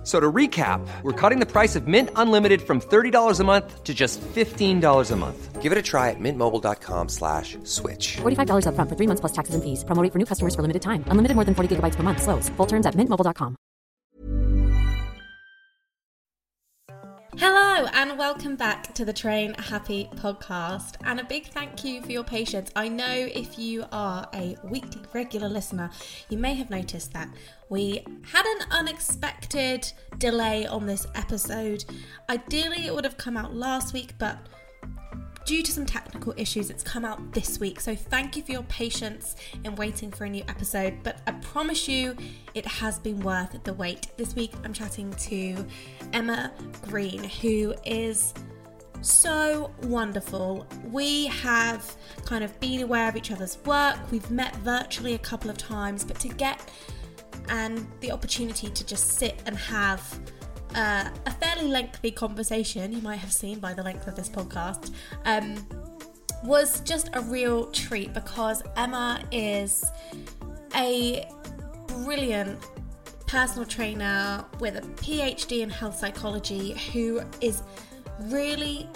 [0.00, 3.84] F- So to recap, we're cutting the price of Mint Unlimited from $30 a month
[3.84, 5.60] to just $15 a month.
[5.60, 8.16] Give it a try at mintmobile.com slash switch.
[8.22, 9.84] $45 upfront for three months plus taxes and fees.
[9.84, 11.04] Promo rate for new customers for limited time.
[11.08, 12.22] Unlimited more than 40 gigabytes per month.
[12.22, 12.48] Slows.
[12.56, 13.56] Full terms at mintmobile.com.
[17.38, 20.96] Hello and welcome back to the Train Happy podcast.
[21.04, 22.70] And a big thank you for your patience.
[22.74, 25.90] I know if you are a weekly regular listener,
[26.28, 27.28] you may have noticed that
[27.70, 31.84] we had an unexpected delay on this episode.
[32.28, 34.38] Ideally, it would have come out last week, but
[35.46, 37.80] due to some technical issues, it's come out this week.
[37.80, 40.98] So thank you for your patience in waiting for a new episode.
[41.04, 42.16] But I promise you,
[42.54, 44.08] it has been worth the wait.
[44.16, 45.64] This week, I'm chatting to
[46.12, 48.34] Emma Green, who is
[49.00, 50.66] so wonderful.
[50.84, 53.96] We have kind of been aware of each other's work.
[54.10, 56.68] We've met virtually a couple of times, but to get
[57.50, 60.18] and the opportunity to just sit and have
[60.74, 64.92] uh, a fairly lengthy conversation, you might have seen by the length of this podcast,
[65.24, 65.66] um,
[66.44, 69.84] was just a real treat because Emma is
[70.74, 71.28] a
[71.88, 72.58] brilliant
[73.26, 77.62] personal trainer with a PhD in health psychology who is
[78.22, 78.88] really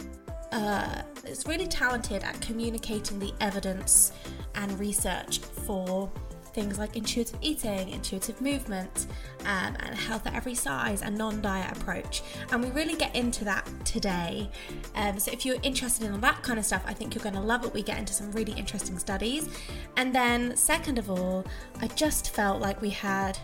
[0.52, 4.12] uh, is really talented at communicating the evidence
[4.55, 6.10] and research for
[6.55, 9.06] things like intuitive eating, intuitive movement,
[9.41, 12.22] um, and health at every size, and non-diet approach.
[12.50, 14.48] And we really get into that today.
[14.94, 17.34] Um, so if you're interested in all that kind of stuff, I think you're going
[17.34, 17.75] to love it.
[17.75, 19.48] We get into some really interesting studies.
[19.97, 21.44] And then, second of all,
[21.80, 23.38] I just felt like we had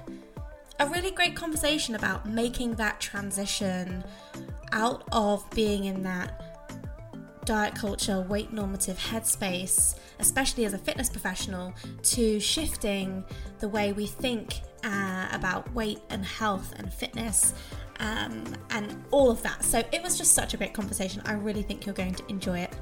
[0.79, 4.03] a really great conversation about making that transition
[4.73, 6.50] out of being in that
[7.45, 13.25] diet culture, weight normative headspace, especially as a fitness professional, to shifting
[13.59, 17.55] the way we think uh, about weight and health and fitness
[17.99, 19.63] um, and all of that.
[19.65, 21.23] So it was just such a great conversation.
[21.25, 22.75] I really think you're going to enjoy it.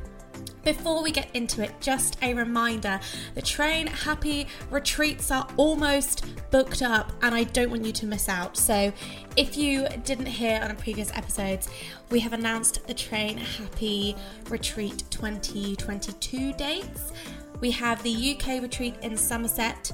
[0.65, 3.01] Before we get into it, just a reminder
[3.35, 8.29] the Train Happy retreats are almost booked up and I don't want you to miss
[8.29, 8.57] out.
[8.57, 8.93] So,
[9.37, 11.71] if you didn't hear on a previous episodes,
[12.11, 14.15] we have announced the Train Happy
[14.51, 17.13] Retreat 2022 dates.
[17.61, 19.91] We have the UK retreat in Somerset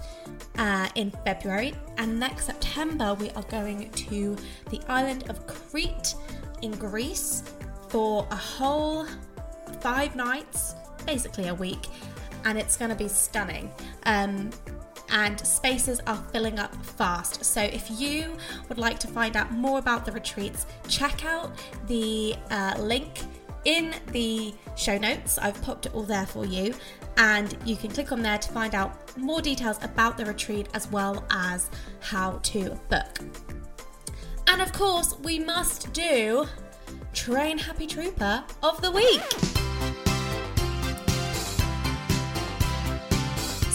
[0.58, 4.36] uh, in February, and next September we are going to
[4.70, 6.14] the island of Crete
[6.62, 7.42] in Greece
[7.88, 9.06] for a whole
[9.84, 10.74] five nights,
[11.04, 11.88] basically a week,
[12.46, 13.70] and it's going to be stunning.
[14.06, 14.48] Um,
[15.10, 17.44] and spaces are filling up fast.
[17.44, 18.34] So, if you
[18.70, 21.52] would like to find out more about the retreats, check out
[21.86, 23.10] the uh, link
[23.66, 25.36] in the show notes.
[25.36, 26.74] I've popped it all there for you,
[27.18, 30.90] and you can click on there to find out more details about the retreat as
[30.90, 31.68] well as
[32.00, 33.18] how to book.
[34.46, 36.48] And of course, we must do
[37.12, 39.53] Train Happy Trooper of the Week.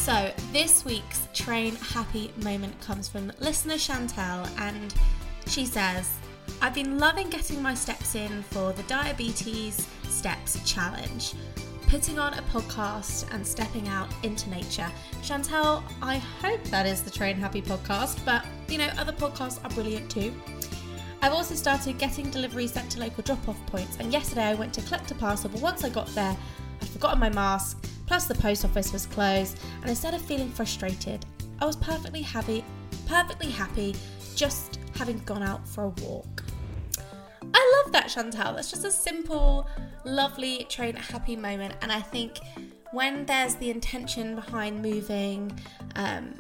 [0.09, 4.92] So, this week's Train Happy moment comes from listener Chantel, and
[5.46, 6.16] she says,
[6.64, 11.36] I've been loving getting my steps in for the Diabetes Steps Challenge,
[11.90, 14.90] putting on a podcast and stepping out into nature.
[15.22, 19.70] Chantel, I hope that is the Train Happy podcast, but you know, other podcasts are
[19.76, 20.34] brilliant too.
[21.22, 24.74] I've also started getting deliveries sent to local drop off points, and yesterday I went
[24.74, 26.36] to collect a parcel, but once I got there,
[26.81, 31.24] I'd forgotten my mask, plus the post office was closed, and instead of feeling frustrated,
[31.59, 32.66] I was perfectly happy,
[33.06, 33.96] perfectly happy
[34.36, 36.44] just having gone out for a walk.
[37.53, 38.56] I love that, Chantal.
[38.56, 39.70] That's just a simple,
[40.06, 42.40] lovely, train happy moment, and I think
[42.94, 45.52] when there's the intention behind moving,
[45.96, 46.34] um,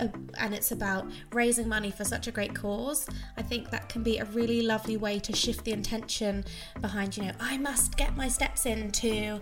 [0.00, 0.08] uh,
[0.38, 4.16] and it's about raising money for such a great cause, I think that can be
[4.16, 6.46] a really lovely way to shift the intention
[6.80, 9.40] behind, you know, I must get my steps in into,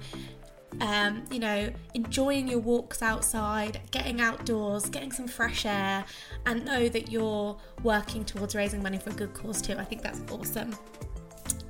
[0.81, 6.05] um, you know, enjoying your walks outside, getting outdoors, getting some fresh air,
[6.47, 9.77] and know that you're working towards raising money for a good cause too.
[9.79, 10.75] I think that's awesome.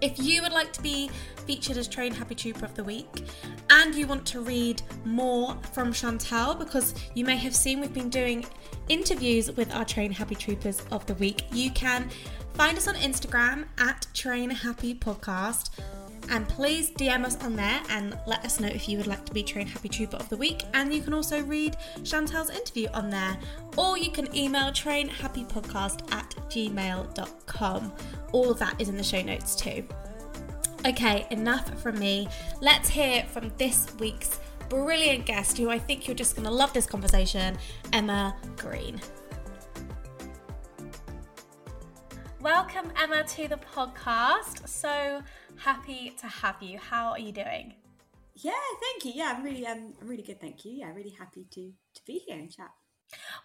[0.00, 1.10] If you would like to be
[1.46, 3.08] featured as Train Happy Trooper of the Week
[3.70, 8.10] and you want to read more from Chantal, because you may have seen we've been
[8.10, 8.44] doing
[8.88, 12.10] interviews with our Train Happy Troopers of the Week, you can
[12.52, 15.70] find us on Instagram at Train Happy Podcast.
[16.30, 19.32] And please DM us on there and let us know if you would like to
[19.32, 20.62] be Train Happy Trooper of the Week.
[20.72, 23.36] And you can also read Chantal's interview on there.
[23.76, 27.92] Or you can email trainhappypodcast at gmail.com.
[28.32, 29.86] All of that is in the show notes too.
[30.86, 32.28] Okay, enough from me.
[32.60, 34.38] Let's hear from this week's
[34.68, 37.56] brilliant guest who I think you're just going to love this conversation,
[37.92, 39.00] Emma Green.
[42.40, 44.68] Welcome, Emma, to the podcast.
[44.68, 45.22] So
[45.56, 46.78] happy to have you.
[46.78, 47.74] How are you doing?
[48.34, 49.12] Yeah, thank you.
[49.14, 50.40] Yeah, I'm really, um, I'm really good.
[50.40, 50.72] Thank you.
[50.72, 52.70] Yeah, really happy to to be here and chat.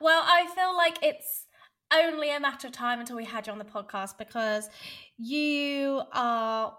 [0.01, 1.45] Well, I feel like it's
[1.93, 4.69] only a matter of time until we had you on the podcast because
[5.17, 6.75] you are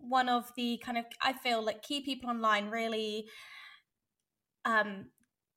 [0.00, 3.26] one of the kind of I feel like key people online really
[4.64, 5.06] um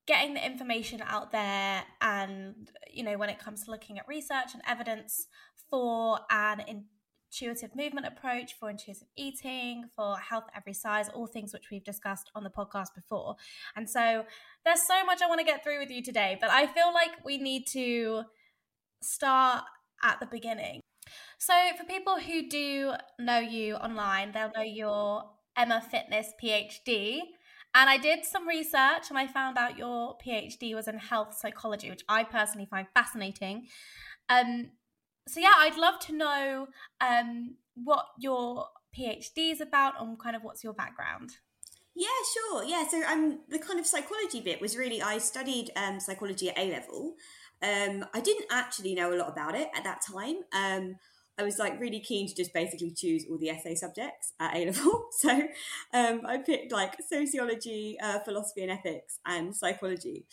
[0.07, 4.53] getting the information out there and you know when it comes to looking at research
[4.53, 5.27] and evidence
[5.69, 6.85] for an
[7.31, 12.29] intuitive movement approach for intuitive eating for health every size all things which we've discussed
[12.35, 13.35] on the podcast before.
[13.75, 14.25] And so
[14.65, 17.25] there's so much i want to get through with you today but i feel like
[17.25, 18.23] we need to
[19.01, 19.63] start
[20.03, 20.81] at the beginning.
[21.39, 25.23] So for people who do know you online they'll know your
[25.57, 27.21] emma fitness phd
[27.73, 31.89] and I did some research and I found out your PhD was in health psychology,
[31.89, 33.67] which I personally find fascinating.
[34.27, 34.71] Um,
[35.27, 36.67] so, yeah, I'd love to know
[36.99, 41.31] um, what your PhD is about and kind of what's your background.
[41.95, 42.63] Yeah, sure.
[42.63, 46.57] Yeah, so um, the kind of psychology bit was really I studied um, psychology at
[46.57, 47.15] A level.
[47.61, 50.37] Um, I didn't actually know a lot about it at that time.
[50.53, 50.95] Um,
[51.41, 54.65] I was like really keen to just basically choose all the essay subjects at A
[54.65, 55.05] level.
[55.11, 55.29] So
[55.93, 60.25] um, I picked like sociology, uh, philosophy and ethics, and psychology.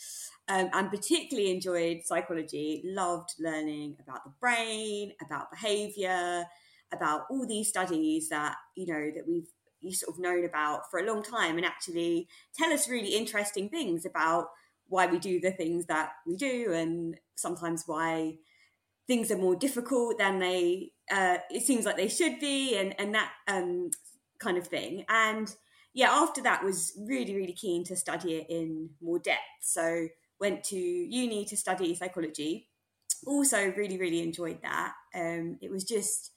[0.47, 6.45] Um, and particularly enjoyed psychology, loved learning about the brain, about behavior,
[6.91, 9.47] about all these studies that, you know, that we've
[9.81, 12.27] you sort of known about for a long time and actually
[12.57, 14.47] tell us really interesting things about
[14.87, 18.35] why we do the things that we do and sometimes why
[19.09, 23.15] things are more difficult than they uh, it seems like they should be and and
[23.15, 23.91] that um,
[24.39, 25.05] kind of thing.
[25.09, 25.53] And
[25.93, 29.39] yeah after that was really really keen to study it in more depth.
[29.61, 30.07] So
[30.39, 32.69] went to uni to study psychology.
[33.25, 34.93] Also really really enjoyed that.
[35.15, 36.31] Um, it was just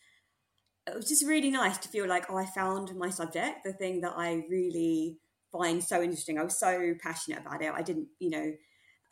[0.87, 4.01] it was just really nice to feel like oh i found my subject the thing
[4.01, 5.17] that i really
[5.53, 6.39] find so interesting.
[6.39, 7.73] I was so passionate about it.
[7.73, 8.53] I didn't you know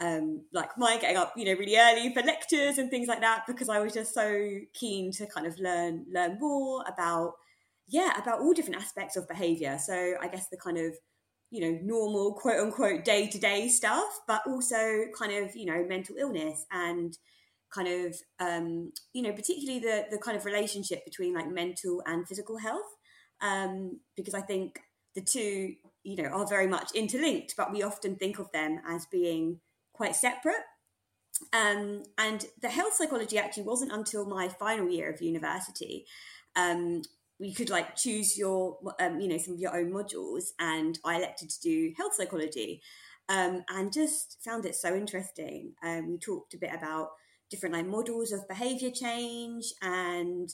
[0.01, 3.45] um, like my getting up, you know, really early for lectures and things like that
[3.47, 7.35] because I was just so keen to kind of learn learn more about
[7.87, 9.79] yeah about all different aspects of behavior.
[9.79, 10.95] So I guess the kind of
[11.51, 15.85] you know normal quote unquote day to day stuff, but also kind of you know
[15.87, 17.17] mental illness and
[17.75, 22.27] kind of um, you know particularly the the kind of relationship between like mental and
[22.27, 22.97] physical health
[23.43, 24.79] um, because I think
[25.15, 25.75] the two
[26.05, 29.61] you know are very much interlinked, but we often think of them as being
[30.01, 30.65] quite separate.
[31.53, 36.07] Um, and the health psychology actually wasn't until my final year of university.
[36.57, 37.03] Um,
[37.39, 41.17] we could like choose your, um, you know, some of your own modules, and I
[41.17, 42.81] elected to do health psychology,
[43.29, 45.75] um, and just found it so interesting.
[45.85, 47.09] Um, we talked a bit about
[47.51, 50.49] different like models of behavior change, and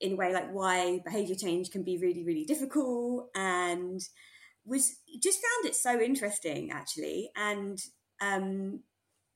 [0.00, 4.00] in a way like why behavior change can be really really difficult, and
[4.66, 7.78] was just found it so interesting actually, and
[8.22, 8.80] um,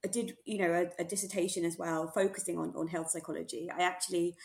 [0.04, 3.68] I did, you know, a, a, dissertation as well, focusing on on health psychology.
[3.76, 4.36] I actually,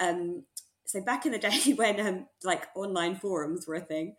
[0.00, 0.44] um,
[0.84, 4.16] so back in the day when um, like online forums were a thing,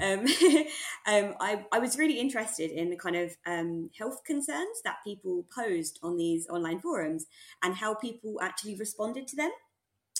[0.00, 0.20] um,
[1.06, 5.46] um, I, I was really interested in the kind of um, health concerns that people
[5.54, 7.26] posed on these online forums
[7.62, 9.50] and how people actually responded to them.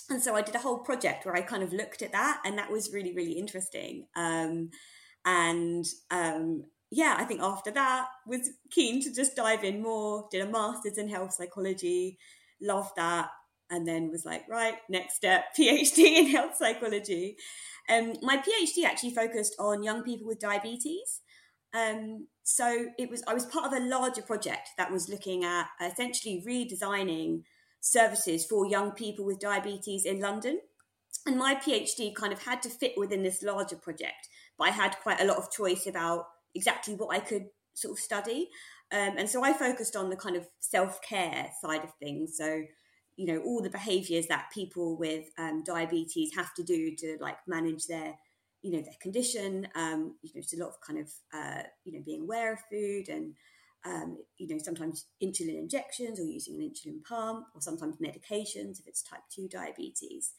[0.09, 2.57] And so I did a whole project where I kind of looked at that, and
[2.57, 4.07] that was really, really interesting.
[4.15, 4.69] Um,
[5.25, 5.85] and
[6.91, 10.27] yeah, I think after that was keen to just dive in more.
[10.29, 12.17] Did a master's in health psychology,
[12.61, 13.29] loved that,
[13.69, 17.37] and then was like, right, next step, PhD in health psychology.
[17.89, 21.21] Um, my PhD actually focused on young people with diabetes.
[21.73, 25.67] Um, so it was I was part of a larger project that was looking at
[25.81, 27.43] essentially redesigning
[27.79, 30.59] services for young people with diabetes in London.
[31.25, 34.97] And my PhD kind of had to fit within this larger project, but I had
[35.01, 38.49] quite a lot of choice about exactly what I could sort of study.
[38.91, 42.35] Um, and so I focused on the kind of self care side of things.
[42.37, 42.63] So,
[43.15, 47.37] you know, all the behaviors that people with um, diabetes have to do to like
[47.47, 48.15] manage their,
[48.61, 49.67] you know, their condition.
[49.75, 52.59] Um, you know, it's a lot of kind of, uh, you know, being aware of
[52.69, 53.33] food and,
[53.85, 58.87] um, you know, sometimes insulin injections or using an insulin pump or sometimes medications if
[58.87, 60.33] it's type 2 diabetes.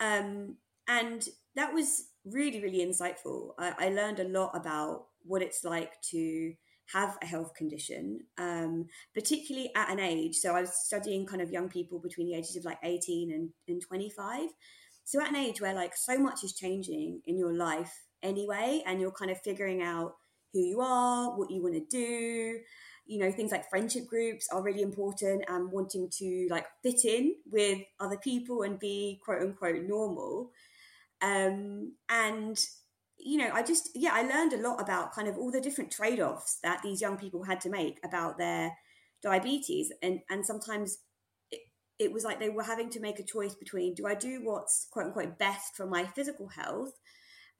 [0.00, 0.56] Um,
[0.88, 3.50] and that was really, really insightful.
[3.58, 6.52] I, I, learned a lot about what it's like to
[6.92, 10.36] have a health condition, um, particularly at an age.
[10.36, 13.50] So I was studying kind of young people between the ages of like 18 and,
[13.66, 14.48] and 25.
[15.04, 17.92] So at an age where like so much is changing in your life
[18.22, 20.14] anyway, and you're kind of figuring out
[20.52, 22.60] who you are, what you want to do,
[23.06, 27.34] you know things like friendship groups are really important and wanting to like fit in
[27.50, 30.50] with other people and be quote unquote normal
[31.22, 32.58] um and
[33.26, 35.90] you know i just yeah i learned a lot about kind of all the different
[35.90, 38.72] trade-offs that these young people had to make about their
[39.22, 39.92] diabetes.
[40.02, 40.98] And and sometimes
[41.50, 41.60] it,
[41.98, 44.86] it was like they were having to make a choice between do i do what's
[44.90, 46.92] quote unquote best for my physical health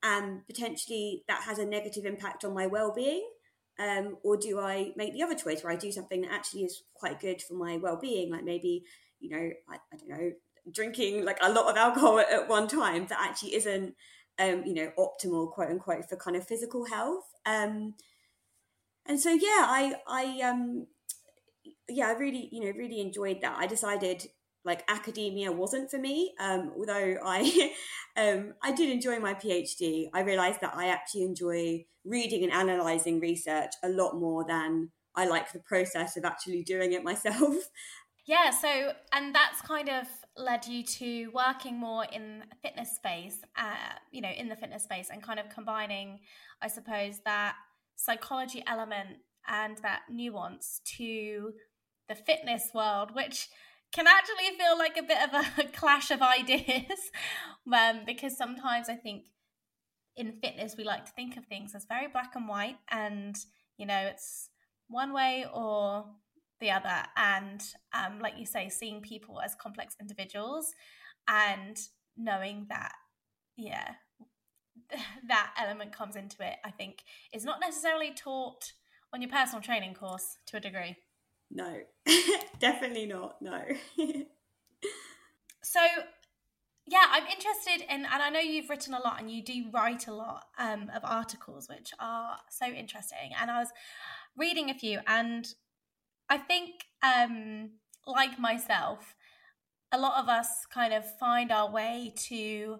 [0.03, 3.27] and potentially that has a negative impact on my well-being
[3.79, 6.83] um, or do I make the other choice where I do something that actually is
[6.95, 8.85] quite good for my well being, like maybe,
[9.21, 10.31] you know, I, I, don't know,
[10.73, 13.95] drinking like a lot of alcohol at, at one time that actually isn't,
[14.39, 17.25] um, you know, optimal, quote unquote, for kind of physical health.
[17.45, 17.95] Um,
[19.07, 20.87] and so, yeah, I, I, um,
[21.89, 23.57] yeah, I really, you know, really enjoyed that.
[23.59, 24.27] I decided
[24.65, 26.35] like academia wasn't for me.
[26.41, 27.73] Um, although I,
[28.17, 30.09] um, I did enjoy my PhD.
[30.13, 35.27] I realised that I actually enjoy reading and analysing research a lot more than I
[35.27, 37.55] like the process of actually doing it myself.
[38.27, 38.51] Yeah.
[38.51, 43.39] So, and that's kind of led you to working more in fitness space.
[43.57, 46.21] Uh, you know, in the fitness space, and kind of combining,
[46.63, 47.57] I suppose, that
[47.97, 51.53] psychology element and that nuance to
[52.09, 53.49] the fitness world, which
[53.93, 57.11] can actually feel like a bit of a clash of ideas
[57.73, 59.25] um, because sometimes I think
[60.17, 63.37] in fitness we like to think of things as very black and white and
[63.77, 64.49] you know it's
[64.89, 66.07] one way or
[66.61, 70.73] the other and um, like you say seeing people as complex individuals
[71.29, 71.79] and
[72.17, 72.93] knowing that
[73.57, 73.93] yeah
[75.29, 78.73] that element comes into it i think is not necessarily taught
[79.13, 80.97] on your personal training course to a degree
[81.51, 81.81] no,
[82.59, 83.41] definitely not.
[83.41, 83.63] No.
[85.63, 85.81] so,
[86.87, 90.07] yeah, I'm interested in, and I know you've written a lot and you do write
[90.07, 93.33] a lot um, of articles, which are so interesting.
[93.41, 93.69] And I was
[94.37, 95.47] reading a few, and
[96.29, 97.71] I think, um,
[98.07, 99.15] like myself,
[99.93, 102.79] a lot of us kind of find our way to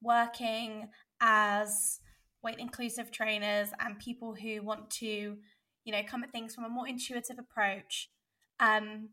[0.00, 0.88] working
[1.20, 2.00] as
[2.42, 5.36] weight inclusive trainers and people who want to
[5.84, 8.10] you know, come at things from a more intuitive approach,
[8.58, 9.10] um,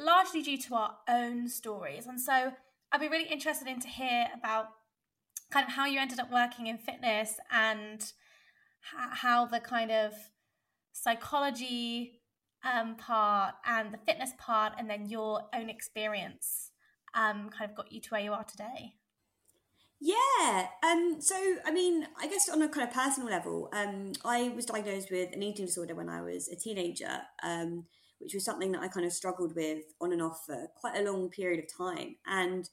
[0.00, 2.06] largely due to our own stories.
[2.06, 2.52] And so
[2.92, 4.68] I'd be really interested in to hear about
[5.50, 8.12] kind of how you ended up working in fitness and
[8.94, 10.12] how the kind of
[10.92, 12.20] psychology
[12.64, 16.70] um, part and the fitness part, and then your own experience
[17.14, 18.94] um, kind of got you to where you are today.
[20.04, 20.66] Yeah.
[20.82, 24.66] Um, so, I mean, I guess on a kind of personal level, um, I was
[24.66, 27.84] diagnosed with an eating disorder when I was a teenager, um,
[28.18, 31.08] which was something that I kind of struggled with on and off for quite a
[31.08, 32.16] long period of time.
[32.26, 32.68] And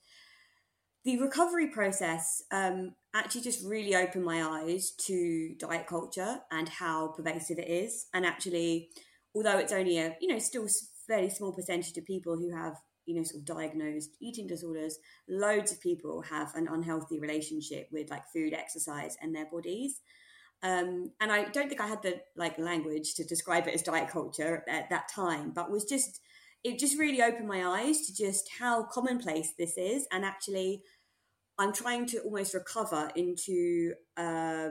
[1.06, 7.10] the recovery process um, actually just really opened my eyes to diet culture and how
[7.10, 8.08] pervasive it is.
[8.12, 8.90] And actually,
[9.36, 10.68] although it's only a, you know, still
[11.08, 12.76] fairly small percentage of people who have
[13.10, 18.08] you know, sort of diagnosed eating disorders, loads of people have an unhealthy relationship with
[18.12, 20.02] like food, exercise, and their bodies.
[20.62, 24.10] Um, and I don't think I had the like language to describe it as diet
[24.10, 26.22] culture at that time, but was just
[26.64, 30.84] it just really opened my eyes to just how commonplace this is, and actually,
[31.58, 34.70] I'm trying to almost recover into uh,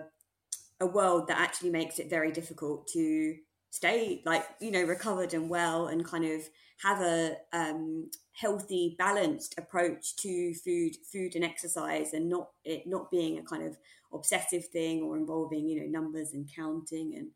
[0.80, 3.34] a world that actually makes it very difficult to
[3.70, 6.42] stay like you know recovered and well and kind of
[6.78, 13.10] have a um, healthy, balanced approach to food, food and exercise, and not it not
[13.10, 13.76] being a kind of
[14.12, 17.30] obsessive thing or involving you know numbers and counting and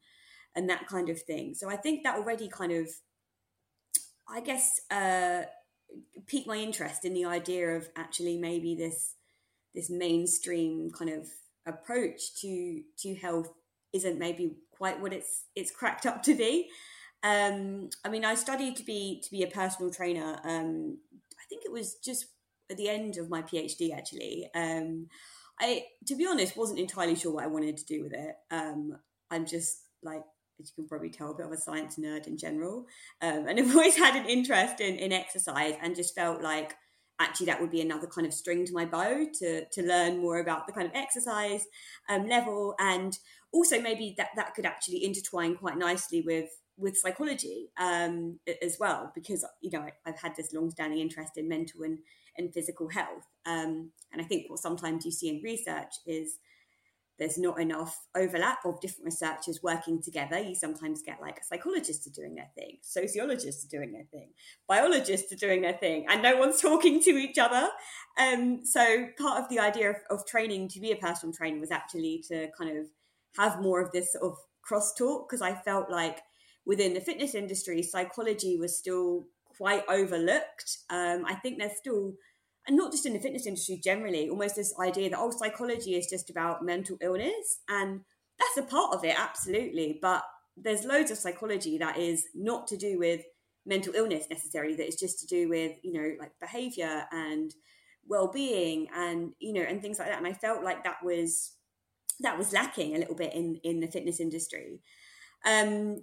[0.54, 1.54] and that kind of thing.
[1.54, 2.88] So I think that already kind of,
[4.28, 5.42] I guess, uh,
[6.26, 9.14] piqued my interest in the idea of actually maybe this
[9.74, 11.26] this mainstream kind of
[11.66, 13.52] approach to to health
[13.92, 16.68] isn't maybe quite what it's it's cracked up to be.
[17.22, 20.38] Um, I mean, I studied to be to be a personal trainer.
[20.44, 22.26] Um, I think it was just
[22.70, 23.96] at the end of my PhD.
[23.96, 25.08] Actually, um,
[25.60, 28.34] I, to be honest, wasn't entirely sure what I wanted to do with it.
[28.50, 28.96] Um,
[29.30, 30.22] I'm just like,
[30.60, 32.86] as you can probably tell, a bit of a science nerd in general,
[33.20, 36.74] um, and I've always had an interest in in exercise, and just felt like
[37.20, 40.38] actually that would be another kind of string to my bow to to learn more
[40.40, 41.64] about the kind of exercise
[42.08, 42.74] um, level.
[42.78, 43.16] And
[43.52, 49.12] also maybe that that could actually intertwine quite nicely with with psychology um, as well
[49.14, 51.98] because you know I, have had this long-standing interest in mental and,
[52.36, 53.26] and physical health.
[53.44, 56.38] Um, and i think what sometimes you see in research is
[57.18, 60.38] there's not enough overlap of different researchers working together.
[60.38, 64.30] You sometimes get like psychologists are doing their thing, sociologists are doing their thing,
[64.66, 67.68] biologists are doing their thing, and no one's talking to each other.
[68.18, 71.70] Um, so part of the idea of, of training to be a personal trainer was
[71.70, 72.86] actually to kind of
[73.36, 74.36] have more of this sort of
[74.68, 76.20] crosstalk because I felt like
[76.64, 79.26] within the fitness industry, psychology was still
[79.56, 80.78] quite overlooked.
[80.90, 82.14] Um, I think there's still
[82.66, 86.06] and not just in the fitness industry generally, almost this idea that, oh, psychology is
[86.06, 87.60] just about mental illness.
[87.68, 88.00] And
[88.38, 89.98] that's a part of it, absolutely.
[90.00, 90.22] But
[90.56, 93.22] there's loads of psychology that is not to do with
[93.66, 97.52] mental illness necessarily, that is just to do with, you know, like behavior and
[98.06, 100.18] well-being and, you know, and things like that.
[100.18, 101.54] And I felt like that was
[102.20, 104.80] that was lacking a little bit in in the fitness industry.
[105.44, 106.02] Um,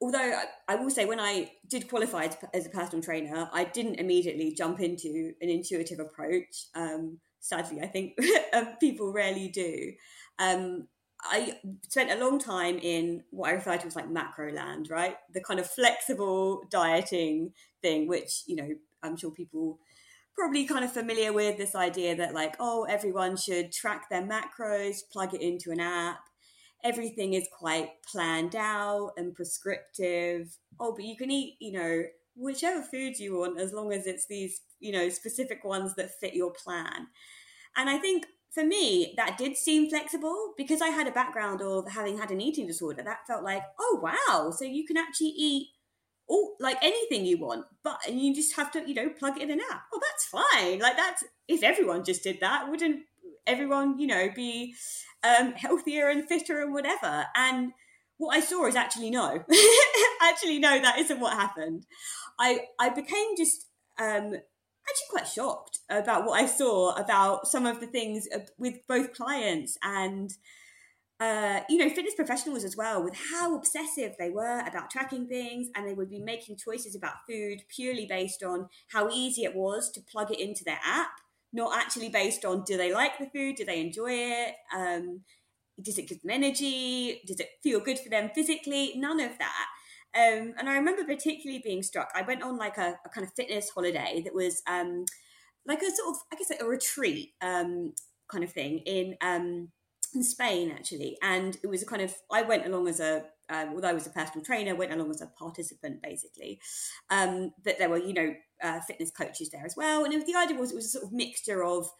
[0.00, 4.54] although I will say when I did qualify as a personal trainer, I didn't immediately
[4.56, 6.66] jump into an intuitive approach.
[6.74, 8.14] Um, sadly, I think
[8.52, 9.92] um, people rarely do.
[10.38, 10.88] Um,
[11.22, 15.16] I spent a long time in what I refer to as like macro land, right?
[15.34, 17.52] The kind of flexible dieting
[17.82, 18.68] thing, which, you know,
[19.02, 19.78] I'm sure people
[20.34, 25.00] probably kind of familiar with this idea that like, oh, everyone should track their macros,
[25.12, 26.20] plug it into an app,
[26.84, 30.56] everything is quite planned out and prescriptive.
[30.78, 32.02] Oh, but you can eat, you know,
[32.36, 36.34] whichever food you want as long as it's these, you know, specific ones that fit
[36.34, 37.08] your plan.
[37.76, 41.88] And I think for me, that did seem flexible because I had a background of
[41.90, 43.02] having had an eating disorder.
[43.02, 45.68] That felt like, oh wow, so you can actually eat
[46.26, 49.42] all like anything you want, but and you just have to, you know, plug it
[49.42, 49.82] in an app.
[49.92, 50.78] Oh, that's fine.
[50.78, 53.02] Like that's if everyone just did that, wouldn't
[53.46, 54.74] everyone, you know, be
[55.22, 57.26] um, healthier and fitter and whatever.
[57.34, 57.72] And
[58.16, 59.44] what I saw is actually no,
[60.22, 61.86] actually no, that isn't what happened.
[62.38, 63.66] I I became just
[63.98, 69.14] um, actually quite shocked about what I saw about some of the things with both
[69.14, 70.32] clients and.
[71.22, 75.68] Uh, you know, fitness professionals as well, with how obsessive they were about tracking things,
[75.74, 79.90] and they would be making choices about food purely based on how easy it was
[79.90, 81.10] to plug it into their app
[81.52, 85.20] not actually based on do they like the food, do they enjoy it, um,
[85.82, 88.92] does it give them energy, does it feel good for them physically?
[88.96, 89.66] None of that.
[90.14, 92.10] Um, and I remember particularly being struck.
[92.14, 95.04] I went on like a, a kind of fitness holiday that was um,
[95.66, 97.92] like a sort of, I guess, like a retreat um,
[98.28, 99.68] kind of thing in um,
[100.12, 102.12] in Spain actually, and it was a kind of.
[102.32, 105.20] I went along as a um, although I was a personal trainer, went along as
[105.20, 106.60] a participant basically.
[107.10, 110.04] Um, but there were, you know, uh, fitness coaches there as well.
[110.04, 111.90] And was, the idea was it was a sort of mixture of,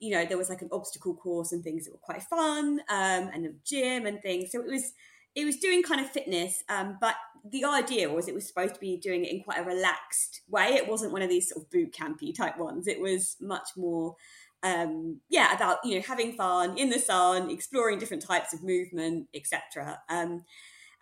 [0.00, 3.30] you know, there was like an obstacle course and things that were quite fun, um,
[3.32, 4.52] and a gym and things.
[4.52, 4.92] So it was
[5.34, 7.16] it was doing kind of fitness, um, but
[7.50, 10.68] the idea was it was supposed to be doing it in quite a relaxed way.
[10.74, 12.86] It wasn't one of these sort of boot campy type ones.
[12.86, 14.16] It was much more.
[14.62, 19.28] Um, yeah, about you know having fun in the sun, exploring different types of movement,
[19.34, 19.98] etc.
[20.08, 20.44] Um,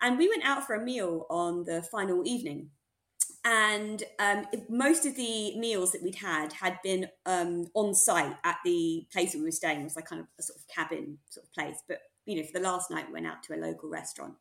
[0.01, 2.71] and we went out for a meal on the final evening.
[3.45, 8.59] And um, most of the meals that we'd had had been um, on site at
[8.65, 9.81] the place we were staying.
[9.81, 11.83] It was like kind of a sort of cabin sort of place.
[11.89, 14.35] But, you know, for the last night, we went out to a local restaurant.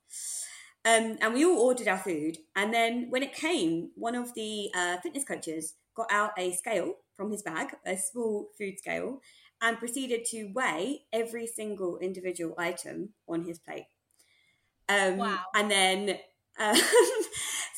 [0.86, 2.38] Um, and we all ordered our food.
[2.56, 6.94] And then when it came, one of the uh, fitness coaches got out a scale
[7.16, 9.22] from his bag, a small food scale,
[9.62, 13.86] and proceeded to weigh every single individual item on his plate.
[14.90, 15.40] Um, wow.
[15.56, 16.18] And then
[16.60, 16.76] um,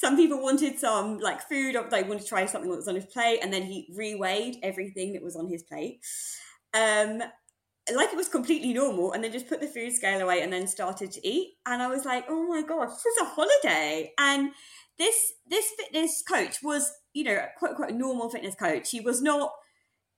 [0.04, 2.96] some people wanted some like food, or they wanted to try something that was on
[2.96, 6.02] his plate, and then he reweighed everything that was on his plate.
[6.74, 7.22] Um,
[7.94, 10.68] like it was completely normal, and then just put the food scale away and then
[10.68, 11.54] started to eat.
[11.66, 14.12] And I was like, oh my gosh, this is a holiday.
[14.20, 14.52] And
[15.00, 18.90] this this fitness coach was, you know, quite quite a normal fitness coach.
[18.90, 19.52] He was not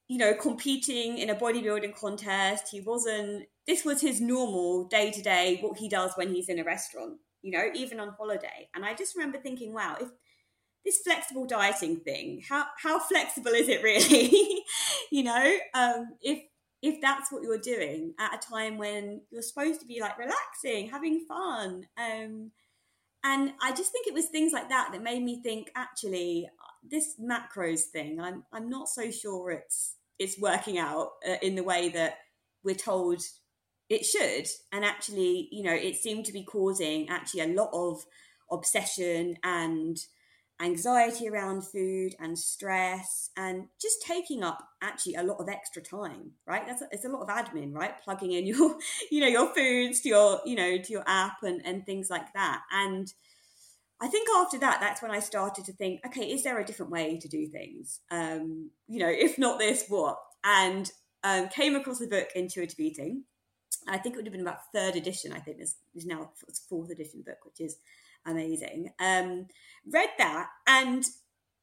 [0.07, 2.69] you know, competing in a bodybuilding contest.
[2.71, 6.59] He wasn't, this was his normal day to day, what he does when he's in
[6.59, 8.69] a restaurant, you know, even on holiday.
[8.73, 10.09] And I just remember thinking, wow, if
[10.83, 14.63] this flexible dieting thing, how, how flexible is it really?
[15.11, 16.43] you know, um, if,
[16.81, 20.89] if that's what you're doing at a time when you're supposed to be like relaxing,
[20.89, 21.87] having fun.
[21.97, 22.51] Um,
[23.23, 26.49] and I just think it was things like that that made me think actually
[26.89, 31.63] this macros thing i'm i'm not so sure it's it's working out uh, in the
[31.63, 32.17] way that
[32.63, 33.21] we're told
[33.89, 38.03] it should and actually you know it seemed to be causing actually a lot of
[38.51, 39.97] obsession and
[40.61, 46.31] anxiety around food and stress and just taking up actually a lot of extra time
[46.47, 48.77] right that's a, it's a lot of admin right plugging in your
[49.11, 52.31] you know your foods to your you know to your app and and things like
[52.33, 53.13] that and
[54.01, 56.91] I think after that, that's when I started to think, okay, is there a different
[56.91, 58.01] way to do things?
[58.11, 60.17] Um, you know, if not this, what?
[60.43, 60.91] And
[61.23, 63.23] um, came across the book Intuitive Eating.
[63.87, 65.33] I think it would have been about third edition.
[65.33, 66.31] I think this is now
[66.69, 67.77] fourth edition book, which is
[68.25, 68.91] amazing.
[68.99, 69.47] Um,
[69.91, 71.03] read that and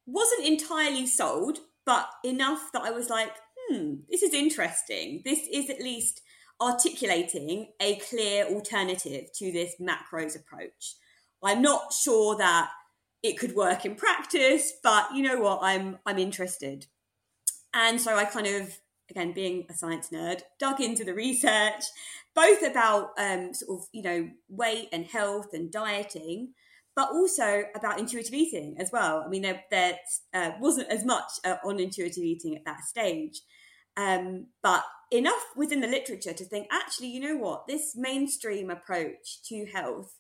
[0.06, 5.22] wasn't entirely sold, but enough that I was like, hmm, this is interesting.
[5.24, 6.22] This is at least
[6.60, 10.96] articulating a clear alternative to this macros approach.
[11.42, 12.70] I'm not sure that
[13.22, 15.60] it could work in practice, but you know what?
[15.62, 16.86] I'm I'm interested.
[17.74, 18.78] And so I kind of
[19.12, 21.84] again being a science nerd dug into the research
[22.34, 26.52] both about um, sort of you know weight and health and dieting
[26.94, 29.22] but also about intuitive eating as well.
[29.24, 29.98] I mean there, there
[30.34, 33.40] uh, wasn't as much uh, on intuitive eating at that stage
[33.96, 37.66] um, but enough within the literature to think actually you know what?
[37.66, 40.18] This mainstream approach to health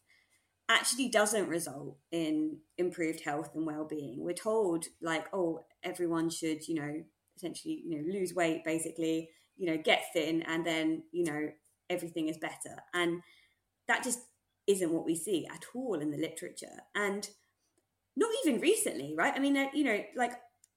[0.68, 4.22] actually doesn't result in improved health and well-being.
[4.22, 7.02] We're told like oh everyone should you know
[7.36, 11.48] essentially you know lose weight basically you know get thin and then you know
[11.90, 12.82] everything is better.
[12.94, 13.22] And
[13.88, 14.20] that just
[14.66, 16.82] isn't what we see at all in the literature.
[16.94, 17.28] And
[18.16, 19.34] not even recently right?
[19.34, 20.32] I mean you know like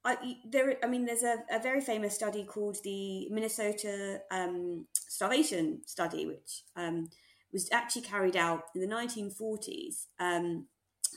[0.06, 5.80] I, there, I mean, there's a, a, very famous study called the Minnesota um, Starvation
[5.84, 7.08] Study, which um,
[7.52, 10.66] was actually carried out in the 1940s um,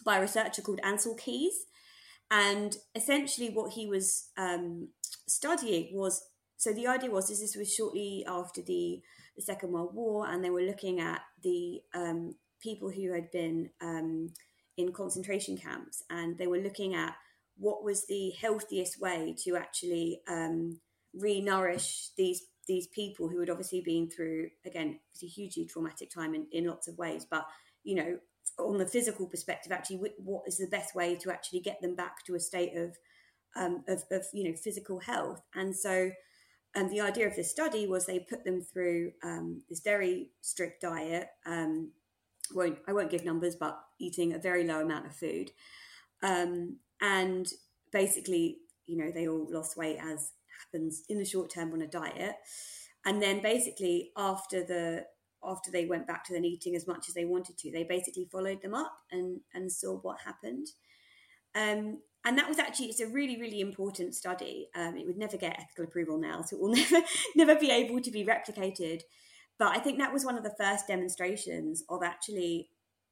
[0.04, 1.54] by a researcher called Ancel Keys.
[2.32, 4.90] And essentially, what he was um,
[5.30, 6.24] studying was
[6.58, 9.02] so the idea was this was shortly after the,
[9.38, 13.70] the Second World War, and they were looking at the um, people who had been
[13.82, 14.34] um,
[14.76, 17.16] in concentration camps, and they were looking at
[17.58, 20.80] what was the healthiest way to actually um,
[21.14, 26.36] re-nourish these these people who had obviously been through again it's a hugely traumatic time
[26.36, 27.48] in, in lots of ways but
[27.84, 28.18] you know
[28.60, 32.24] on the physical perspective actually what is the best way to actually get them back
[32.24, 32.96] to a state of
[33.56, 35.42] um, of, of you know physical health.
[35.56, 36.12] And so
[36.76, 40.82] and the idea of this study was they put them through um, this very strict
[40.82, 41.92] diet um,
[42.54, 45.52] won't I won't give numbers but eating a very low amount of food.
[46.22, 47.48] Um, and
[47.92, 51.88] basically you know they all lost weight as happens in the short term on a
[51.88, 52.36] diet.
[53.06, 55.06] And then basically after the
[55.44, 58.28] after they went back to then eating as much as they wanted to they basically
[58.32, 60.68] followed them up and and saw what happened.
[61.56, 65.36] Um, and that was actually it's a really really important study um, it would never
[65.36, 67.02] get ethical approval now so it will never
[67.36, 69.02] never be able to be replicated
[69.58, 72.70] but i think that was one of the first demonstrations of actually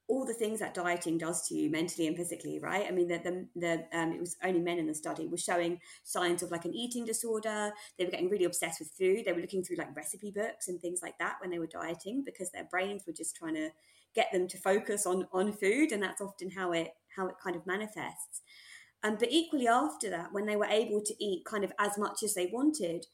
[0.10, 2.86] all the things that dieting does to you mentally and physically, right?
[2.88, 5.82] I mean, the, the, the um, it was only men in the study were showing
[6.06, 7.72] signs of like an eating disorder.
[7.98, 9.26] They were getting really obsessed with food.
[9.26, 12.24] They were looking through like recipe books and things like that when they were dieting
[12.26, 13.70] because their brains were just trying to
[14.16, 17.56] get them to focus on on food, and that's often how it how it kind
[17.56, 18.42] of manifests.
[19.04, 22.24] Um, but equally after that, when they were able to eat kind of as much
[22.24, 23.06] as they wanted,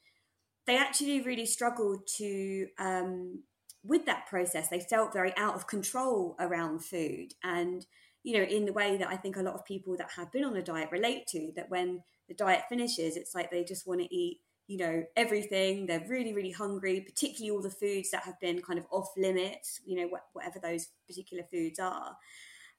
[0.66, 3.42] they actually really struggled to um,
[3.84, 7.34] with that process, they felt very out of control around food.
[7.42, 7.84] And,
[8.22, 10.44] you know, in the way that I think a lot of people that have been
[10.44, 14.00] on a diet relate to, that when the diet finishes, it's like they just want
[14.00, 15.84] to eat, you know, everything.
[15.84, 19.80] They're really, really hungry, particularly all the foods that have been kind of off limits,
[19.84, 22.16] you know, whatever those particular foods are.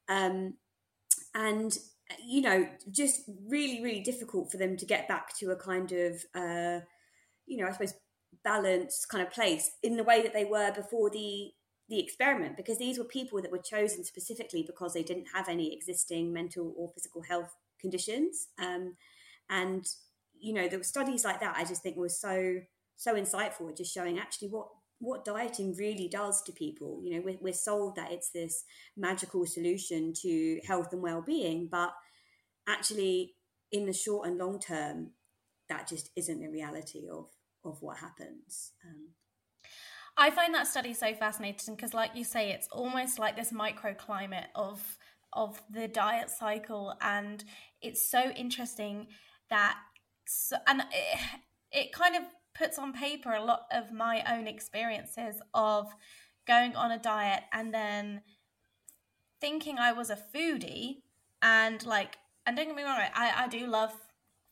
[0.09, 0.55] Um,
[1.35, 1.77] and,
[2.25, 6.23] you know, just really, really difficult for them to get back to a kind of,
[6.35, 6.79] uh,
[7.45, 7.93] you know, I suppose
[8.43, 11.51] balanced kind of place in the way that they were before the
[11.87, 15.71] the experiment because these were people that were chosen specifically because they didn't have any
[15.71, 18.47] existing mental or physical health conditions.
[18.59, 18.95] Um,
[19.49, 19.85] and
[20.39, 22.55] you know were studies like that i just think was so
[22.95, 24.67] so insightful just showing actually what
[24.99, 28.63] what dieting really does to people you know we're, we're sold that it's this
[28.95, 31.93] magical solution to health and well-being but
[32.67, 33.35] actually
[33.71, 35.11] in the short and long term
[35.69, 37.27] that just isn't the reality of
[37.65, 38.71] of what happens.
[38.85, 39.09] Um,
[40.17, 44.47] I find that study so fascinating because, like you say, it's almost like this microclimate
[44.55, 44.97] of
[45.33, 47.43] of the diet cycle, and
[47.81, 49.07] it's so interesting
[49.49, 49.75] that,
[50.25, 51.19] so, and it,
[51.71, 52.23] it kind of
[52.57, 55.87] puts on paper a lot of my own experiences of
[56.47, 58.21] going on a diet and then
[59.41, 61.01] thinking I was a foodie
[61.41, 63.91] and like and don't get me wrong, I, I do love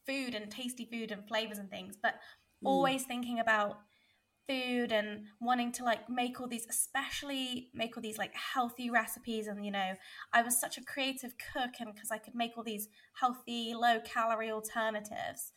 [0.05, 2.65] food and tasty food and flavors and things, but mm.
[2.65, 3.77] always thinking about
[4.47, 9.47] food and wanting to like make all these especially make all these like healthy recipes
[9.47, 9.93] and you know
[10.33, 12.89] i was such a creative cook and because i could make all these
[13.21, 15.53] healthy low calorie alternatives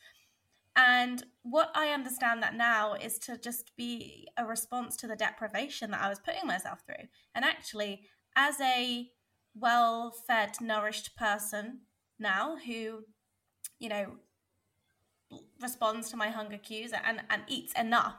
[0.76, 5.90] and what i understand that now is to just be a response to the deprivation
[5.90, 8.02] that i was putting myself through and actually
[8.36, 9.10] as a
[9.58, 11.80] well fed, nourished person
[12.18, 13.04] now who,
[13.78, 14.16] you know,
[15.60, 18.16] responds to my hunger cues and, and eats enough.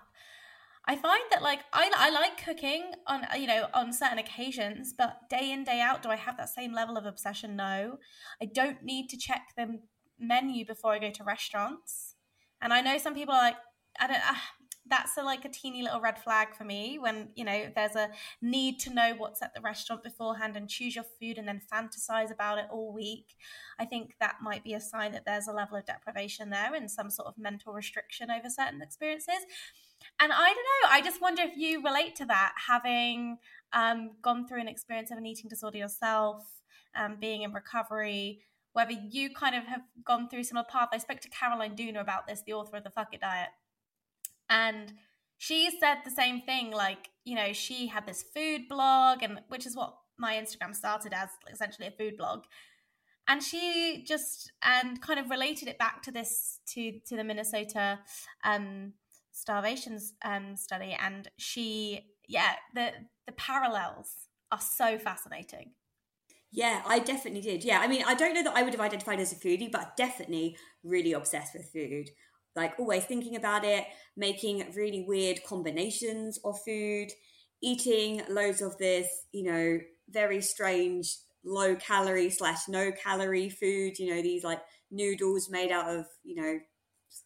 [0.89, 5.29] I find that like I, I like cooking on you know on certain occasions, but
[5.29, 7.57] day in day out, do I have that same level of obsession?
[7.57, 7.97] No,
[8.41, 9.79] I don't need to check the
[10.17, 12.15] menu before I go to restaurants.
[12.61, 13.57] And I know some people are like,
[13.99, 14.29] I don't.
[14.29, 14.35] Uh,
[14.89, 18.09] that's a, like a teeny little red flag for me when you know there's a
[18.41, 22.31] need to know what's at the restaurant beforehand and choose your food and then fantasize
[22.31, 23.35] about it all week
[23.79, 26.89] i think that might be a sign that there's a level of deprivation there and
[26.89, 29.45] some sort of mental restriction over certain experiences
[30.19, 33.37] and i don't know i just wonder if you relate to that having
[33.73, 36.43] um, gone through an experience of an eating disorder yourself
[36.95, 38.39] um, being in recovery
[38.73, 42.27] whether you kind of have gone through similar path i spoke to caroline dooner about
[42.27, 43.49] this the author of the fuck it diet.
[44.49, 44.93] And
[45.37, 49.65] she said the same thing like you know she had this food blog and which
[49.65, 52.43] is what my instagram started as essentially a food blog.
[53.29, 57.99] And she just and kind of related it back to this to to the minnesota
[58.43, 58.93] um
[59.33, 60.97] starvations um study.
[60.99, 62.91] And she yeah the
[63.25, 65.71] the parallels are so fascinating
[66.57, 67.63] yeah, I definitely did.
[67.63, 69.95] Yeah, I mean, I don't know that I would have identified as a foodie, but
[69.95, 72.09] definitely really obsessed with food
[72.57, 73.85] like always thinking about it,
[74.17, 77.09] making really weird combinations of food,
[77.61, 81.15] eating loads of this, you know, very strange
[81.45, 84.59] low calorie slash no calorie food, you know, these like
[84.91, 86.59] noodles made out of, you know,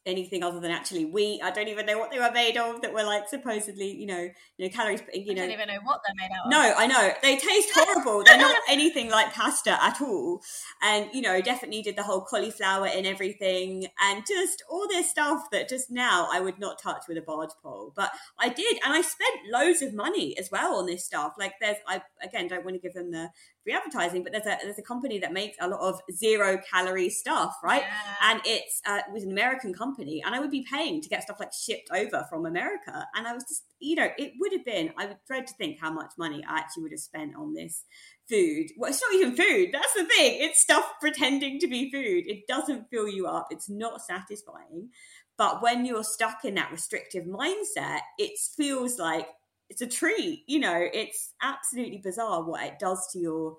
[0.06, 1.42] anything other than actually wheat.
[1.44, 4.30] I don't even know what they were made of that were like supposedly, you know,
[4.58, 5.02] you know, calories.
[5.14, 6.52] You know, I don't even know what they're made out of.
[6.52, 8.24] No, I know they taste horrible.
[8.24, 10.42] they're not anything like pasta at all.
[10.82, 15.50] And you know, definitely did the whole cauliflower and everything, and just all this stuff
[15.52, 17.94] that just now I would not touch with a barge pole.
[17.96, 21.34] But I did, and I spent loads of money as well on this stuff.
[21.38, 23.30] Like there's, I again don't want to give them the
[23.64, 27.10] free advertising, but there's a there's a company that makes a lot of zero calorie
[27.10, 27.82] stuff, right?
[27.82, 28.32] Yeah.
[28.32, 31.24] And it's uh, it was an American company, and I would be paying to get
[31.24, 34.66] stuff like shipped over from America, and I was just you know it would have
[34.66, 37.54] been I would dread to think how much money I actually would have spent on
[37.54, 37.84] this
[38.30, 38.68] food.
[38.78, 39.70] Well, it's not even food.
[39.74, 40.38] That's the thing.
[40.42, 42.26] It's stuff pretending to be food.
[42.28, 43.48] It doesn't fill you up.
[43.52, 44.90] It's not satisfying.
[45.38, 49.28] But when you're stuck in that restrictive mindset, it feels like
[49.72, 53.58] it's a treat you know it's absolutely bizarre what it does to your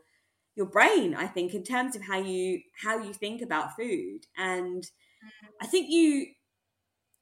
[0.55, 4.27] your brain i think in terms of how you how you think about food.
[4.37, 4.85] And
[5.61, 6.27] i think you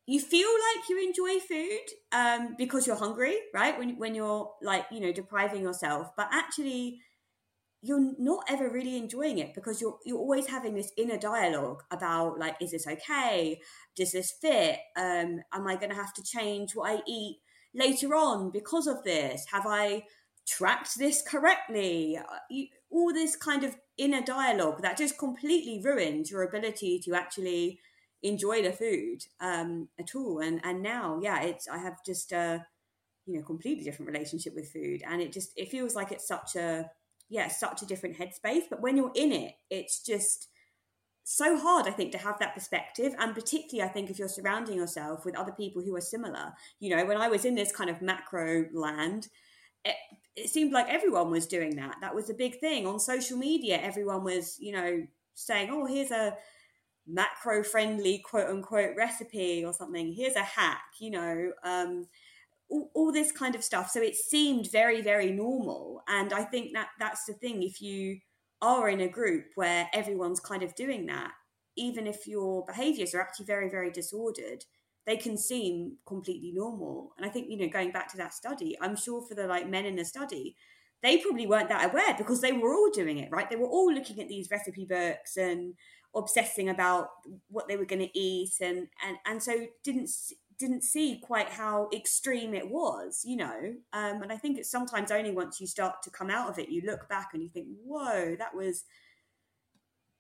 [0.07, 3.79] you feel like you enjoy food um, because you're hungry right?
[3.79, 6.11] When, when you're like you know depriving yourself.
[6.16, 6.98] But actually
[7.83, 12.40] you're not ever really enjoying it because you're you're always having this inner dialogue about
[12.40, 13.61] like is this okay?
[13.94, 14.81] Does this fit?
[14.96, 17.38] Um am i going to have to change what i eat
[17.75, 19.47] later on because of this?
[19.53, 20.05] Have I
[20.47, 22.19] tracked this correctly?
[22.19, 22.57] Uh,
[22.91, 27.79] all this kind of inner dialogue that just completely ruins your ability to actually
[28.23, 30.41] enjoy the food um, at all.
[30.41, 32.65] And and now, yeah, it's I have just a
[33.27, 36.57] you know completely different relationship with food, and it just it feels like it's such
[36.57, 36.91] a
[37.29, 38.65] yeah such a different headspace.
[38.69, 40.49] But when you're in it, it's just
[41.25, 43.15] so hard, I think, to have that perspective.
[43.19, 46.53] And particularly, I think, if you're surrounding yourself with other people who are similar.
[46.81, 49.29] You know, when I was in this kind of macro land,
[49.85, 49.97] it,
[50.37, 51.97] it seemed like everyone was doing that.
[52.01, 53.79] That was a big thing on social media.
[53.81, 56.37] Everyone was, you know, saying, oh, here's a
[57.07, 60.13] macro friendly quote unquote recipe or something.
[60.13, 61.53] Here's a hack, you know.
[61.65, 62.07] Um,
[62.69, 63.91] all, all, this kind of stuff.
[63.91, 66.03] So it seemed very, very normal.
[66.09, 67.63] And I think that that's the thing.
[67.63, 68.19] If you
[68.62, 71.33] are in a group where everyone's kind of doing that,
[71.77, 74.64] even if your behaviors are actually very, very disordered,
[75.07, 77.12] they can seem completely normal.
[77.16, 79.68] And I think, you know, going back to that study, I'm sure for the like
[79.68, 80.57] men in the study,
[81.03, 83.49] they probably weren't that aware because they were all doing it, right?
[83.49, 85.75] They were all looking at these recipe books and
[86.14, 87.09] obsessing about
[87.49, 90.11] what they were going to eat and and and so didn't
[90.61, 93.75] didn't see quite how extreme it was, you know.
[93.94, 96.68] Um, and I think it's sometimes only once you start to come out of it,
[96.68, 98.85] you look back and you think, whoa, that was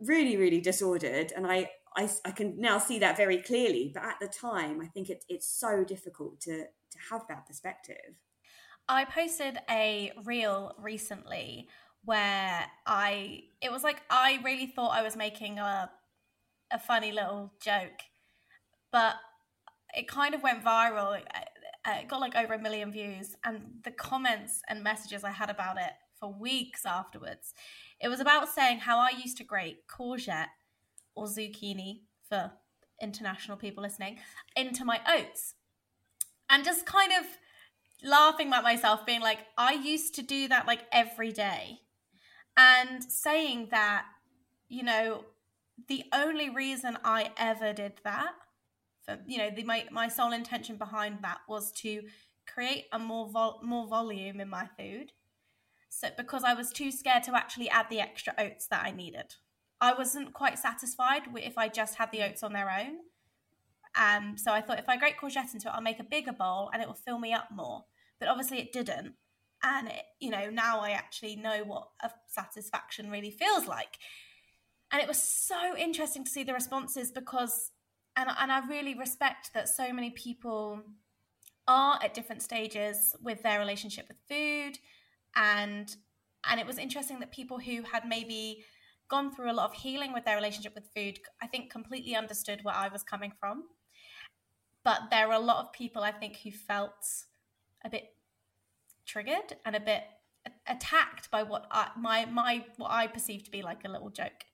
[0.00, 1.32] really, really disordered.
[1.36, 3.90] And I, I, I can now see that very clearly.
[3.92, 8.16] But at the time, I think it, it's so difficult to, to have that perspective.
[8.88, 11.68] I posted a reel recently
[12.04, 15.90] where I, it was like, I really thought I was making a,
[16.72, 18.00] a funny little joke.
[18.90, 19.14] But
[19.94, 21.18] it kind of went viral.
[21.18, 21.26] It,
[21.86, 25.76] it got like over a million views, and the comments and messages I had about
[25.78, 27.54] it for weeks afterwards.
[28.00, 30.52] It was about saying how I used to grate courgette
[31.14, 32.52] or zucchini for
[33.00, 34.18] international people listening
[34.54, 35.54] into my oats,
[36.48, 37.24] and just kind of
[38.02, 41.80] laughing at myself, being like, I used to do that like every day.
[42.56, 44.04] and saying that,
[44.68, 45.24] you know,
[45.88, 48.32] the only reason I ever did that,
[49.04, 52.02] for you know, the, my my sole intention behind that was to
[52.46, 55.12] create a more vol- more volume in my food.
[55.88, 59.34] So because I was too scared to actually add the extra oats that I needed.
[59.80, 62.98] I wasn't quite satisfied if I just had the oats on their own.
[63.96, 66.70] Um, so I thought if I grate courgette into it, I'll make a bigger bowl
[66.72, 67.84] and it will fill me up more.
[68.18, 69.14] But obviously it didn't.
[69.62, 73.98] And it, you know, now I actually know what a satisfaction really feels like.
[74.92, 77.70] And it was so interesting to see the responses because,
[78.20, 80.80] and and I really respect that so many people
[81.66, 84.78] are at different stages with their relationship with food,
[85.34, 85.94] and
[86.48, 88.64] and it was interesting that people who had maybe
[89.08, 92.60] gone through a lot of healing with their relationship with food, I think completely understood
[92.62, 93.64] where I was coming from.
[94.84, 97.06] But there are a lot of people I think who felt
[97.84, 98.14] a bit
[99.04, 100.04] triggered and a bit
[100.66, 104.44] attacked by what I, my my what I perceived to be like a little joke.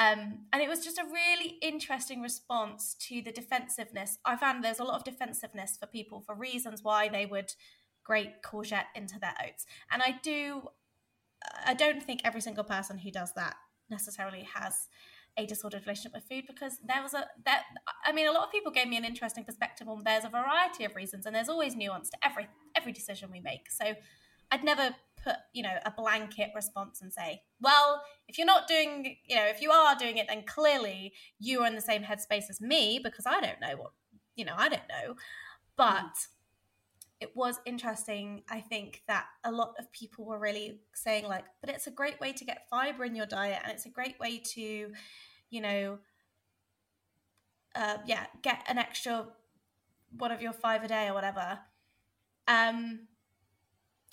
[0.00, 4.16] Um, and it was just a really interesting response to the defensiveness.
[4.24, 7.52] I found there's a lot of defensiveness for people for reasons why they would
[8.02, 9.66] grate courgette into their oats.
[9.92, 10.62] And I do,
[11.66, 13.56] I don't think every single person who does that
[13.90, 14.88] necessarily has
[15.36, 17.62] a disordered relationship with food because there was a that
[18.04, 20.84] I mean a lot of people gave me an interesting perspective on there's a variety
[20.84, 23.70] of reasons and there's always nuance to every every decision we make.
[23.70, 23.94] So
[24.50, 29.16] I'd never put, you know, a blanket response and say, well, if you're not doing,
[29.26, 32.50] you know, if you are doing it, then clearly you are in the same headspace
[32.50, 33.92] as me because I don't know what,
[34.36, 35.14] you know, I don't know.
[35.76, 36.26] But mm.
[37.20, 41.70] it was interesting, I think, that a lot of people were really saying, like, but
[41.70, 44.42] it's a great way to get fiber in your diet and it's a great way
[44.54, 44.90] to,
[45.50, 45.98] you know,
[47.74, 49.26] uh, yeah, get an extra
[50.18, 51.58] one of your five a day or whatever.
[52.48, 53.06] Um,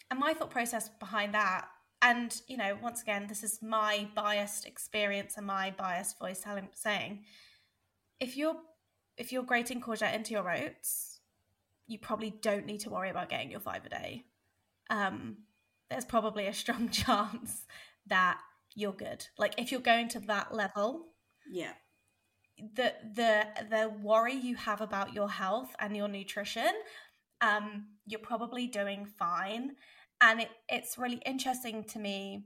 [0.10, 1.68] and my thought process behind that,
[2.02, 6.70] and you know, once again, this is my biased experience and my biased voice telling,
[6.74, 7.24] saying,
[8.20, 8.58] if you're
[9.18, 11.20] if you're grating courgette into your oats,
[11.88, 14.26] you probably don't need to worry about getting your five a day.
[14.90, 15.38] Um,
[15.90, 17.66] there's probably a strong chance
[18.06, 18.40] that
[18.76, 19.26] you're good.
[19.38, 21.08] Like if you're going to that level,
[21.50, 21.74] yeah,
[22.76, 26.72] the the the worry you have about your health and your nutrition,
[27.42, 29.76] um, you're probably doing fine
[30.22, 32.44] and it, it's really interesting to me.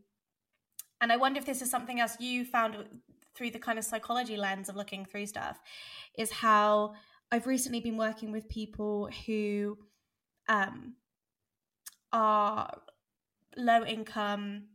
[1.02, 2.76] And i wonder if this is something else you found
[3.34, 5.60] through the kind of psychology lens of looking through stuff
[6.16, 6.94] is how
[7.32, 9.80] i've recently been working with people who
[10.48, 10.94] um,
[12.14, 12.70] are
[13.58, 14.66] low income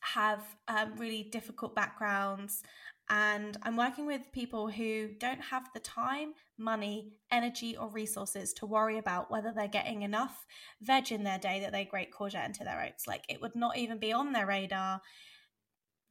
[0.00, 2.62] have um, really difficult backgrounds.
[3.08, 8.66] And I'm working with people who don't have the time, money, energy, or resources to
[8.66, 10.46] worry about whether they're getting enough
[10.80, 13.06] veg in their day that they grate courgette into their oats.
[13.06, 15.00] Like it would not even be on their radar.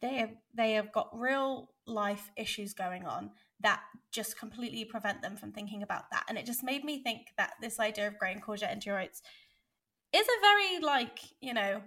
[0.01, 5.37] They have they have got real life issues going on that just completely prevent them
[5.37, 6.25] from thinking about that.
[6.27, 9.21] And it just made me think that this idea of grating courgette into your oats
[10.13, 11.81] is a very like, you know,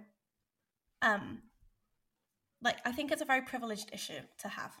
[1.01, 1.43] um
[2.63, 4.73] like I think it's a very privileged issue to have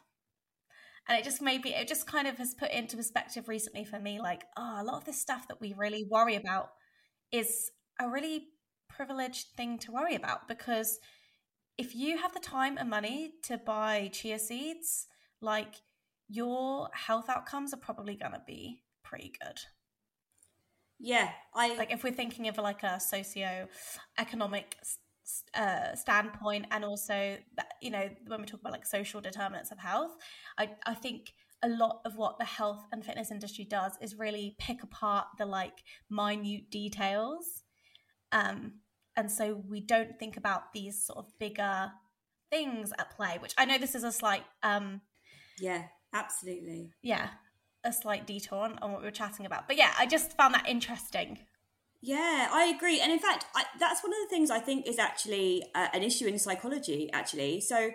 [1.07, 4.19] and it just maybe it just kind of has put into perspective recently for me
[4.19, 6.69] like oh a lot of this stuff that we really worry about
[7.31, 8.47] is a really
[8.89, 10.99] privileged thing to worry about because
[11.77, 15.07] if you have the time and money to buy chia seeds
[15.41, 15.75] like
[16.29, 19.59] your health outcomes are probably going to be pretty good.
[20.99, 24.75] Yeah i like if we're thinking of like a socio-economic
[25.53, 29.77] uh, standpoint and also that, you know when we talk about like social determinants of
[29.77, 30.15] health
[30.57, 34.55] I, I think a lot of what the health and fitness industry does is really
[34.59, 37.63] pick apart the like minute details.
[38.31, 38.73] Um
[39.17, 41.91] and so we don't think about these sort of bigger
[42.49, 45.01] things at play which i know this is a slight um
[45.59, 46.91] yeah absolutely.
[47.01, 47.29] yeah
[47.83, 49.67] a slight detour on, on what we were chatting about.
[49.67, 51.39] But yeah i just found that interesting
[52.01, 52.99] yeah, I agree.
[52.99, 56.03] And in fact, I, that's one of the things I think is actually uh, an
[56.03, 57.61] issue in psychology, actually.
[57.61, 57.89] So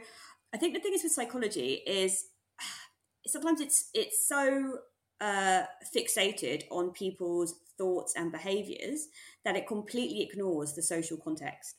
[0.53, 2.25] I think the thing is with psychology is
[3.27, 4.79] sometimes it's it's so
[5.21, 5.62] uh,
[5.95, 9.07] fixated on people's thoughts and behaviors
[9.45, 11.77] that it completely ignores the social context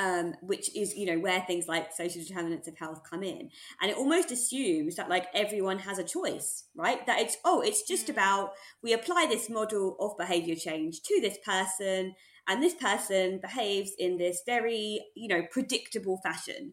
[0.00, 3.50] um, which is you know where things like social determinants of health come in.
[3.80, 7.06] And it almost assumes that like everyone has a choice right?
[7.06, 8.10] That it's oh it's just mm.
[8.10, 12.14] about we apply this model of behavior change to this person
[12.48, 16.72] and this person behaves in this very you know predictable fashion.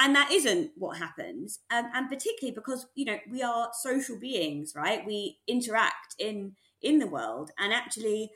[0.00, 1.58] And that isn't what happens.
[1.72, 5.06] Um, and particularly because you know we are social beings right?
[5.06, 6.52] We interact in
[6.82, 7.50] in the world.
[7.58, 8.30] And actually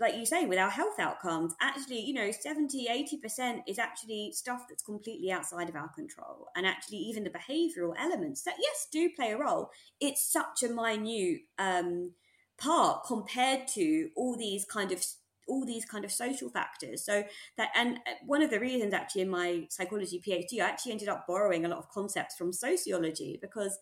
[0.00, 4.66] like you say, with our health outcomes, actually, you know, 70, 80% is actually stuff
[4.68, 6.48] that's completely outside of our control.
[6.54, 9.70] And actually, even the behavioral elements that, yes, do play a role,
[10.00, 12.12] it's such a minute um,
[12.58, 15.04] part compared to all these kind of
[15.48, 17.24] all these kind of social factors so
[17.56, 21.08] that and uh, one of the reasons actually in my psychology phd i actually ended
[21.08, 23.78] up borrowing a lot of concepts from sociology because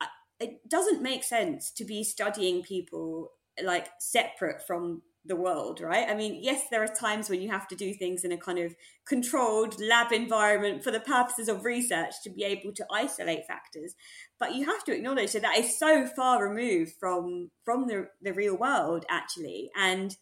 [0.00, 0.06] uh,
[0.38, 6.08] it doesn't make sense to be studying people like separate from the world, right?
[6.08, 8.58] I mean, yes, there are times when you have to do things in a kind
[8.58, 8.74] of
[9.06, 13.94] controlled lab environment for the purposes of research to be able to isolate factors,
[14.38, 18.32] but you have to acknowledge that that is so far removed from from the the
[18.32, 20.16] real world actually, and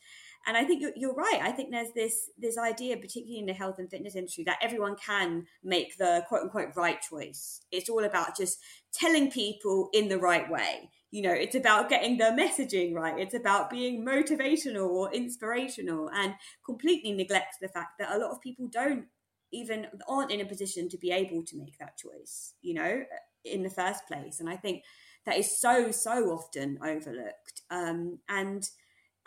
[0.49, 1.40] and I think you're, you're right.
[1.42, 4.96] I think there's this this idea, particularly in the health and fitness industry, that everyone
[4.96, 7.61] can make the quote unquote right choice.
[7.70, 8.59] It's all about just
[8.92, 13.34] telling people in the right way you know it's about getting the messaging right it's
[13.34, 16.34] about being motivational or inspirational and
[16.64, 19.05] completely neglects the fact that a lot of people don't
[19.53, 23.03] even aren't in a position to be able to make that choice you know
[23.44, 24.82] in the first place and i think
[25.24, 28.70] that is so so often overlooked um, and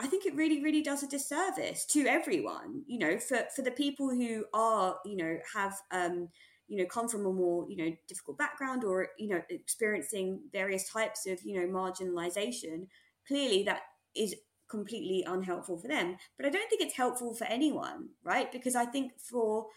[0.01, 3.71] i think it really really does a disservice to everyone you know for for the
[3.71, 6.27] people who are you know have um,
[6.67, 10.89] you know come from a more you know difficult background or you know experiencing various
[10.89, 12.87] types of you know marginalization
[13.27, 13.81] clearly that
[14.15, 14.35] is
[14.69, 16.15] completely unhelpful for them.
[16.37, 18.51] But i don't think it's helpful for anyone right?
[18.51, 19.67] Because i think for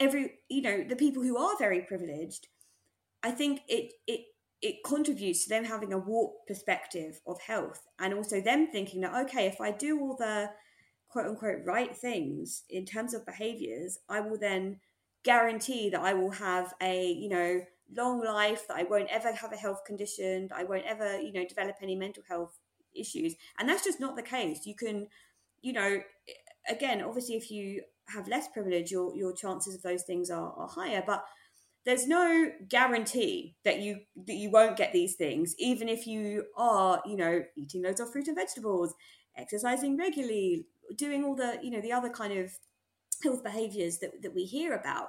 [0.00, 2.48] every you know the people who are very privileged
[3.22, 4.20] i think it it
[4.62, 9.14] it contributes to them having a warped perspective of health and also them thinking that
[9.14, 10.48] okay if i do all the
[11.08, 14.78] quote unquote right things in terms of behaviors i will then
[15.24, 17.60] guarantee that I will have a, you know,
[17.94, 21.46] long life, that I won't ever have a health condition, I won't ever, you know,
[21.46, 22.58] develop any mental health
[22.94, 23.34] issues.
[23.58, 24.66] And that's just not the case.
[24.66, 25.08] You can,
[25.60, 26.00] you know,
[26.68, 30.68] again, obviously if you have less privilege, your your chances of those things are, are
[30.68, 31.02] higher.
[31.06, 31.24] But
[31.84, 37.02] there's no guarantee that you that you won't get these things, even if you are,
[37.04, 38.94] you know, eating loads of fruit and vegetables,
[39.36, 40.66] exercising regularly,
[40.96, 42.52] doing all the, you know, the other kind of
[43.22, 45.08] health behaviors that, that we hear about,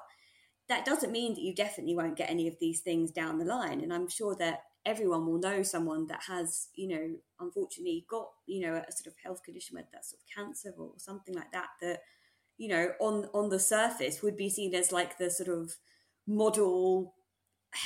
[0.70, 3.82] that doesn't mean that you definitely won't get any of these things down the line.
[3.82, 8.62] And I'm sure that everyone will know someone that has, you know, unfortunately got, you
[8.62, 11.68] know, a sort of health condition, whether that's sort of cancer or something like that,
[11.82, 12.02] that,
[12.58, 15.76] you know, on on the surface would be seen as like the sort of
[16.28, 17.14] model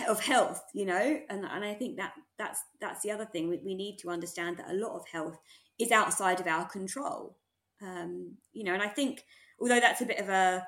[0.08, 3.60] of health, you know, and and I think that that's that's the other thing we,
[3.64, 5.38] we need to understand that a lot of health
[5.80, 7.38] is outside of our control,
[7.82, 9.24] um, you know, and I think
[9.60, 10.68] although that's a bit of a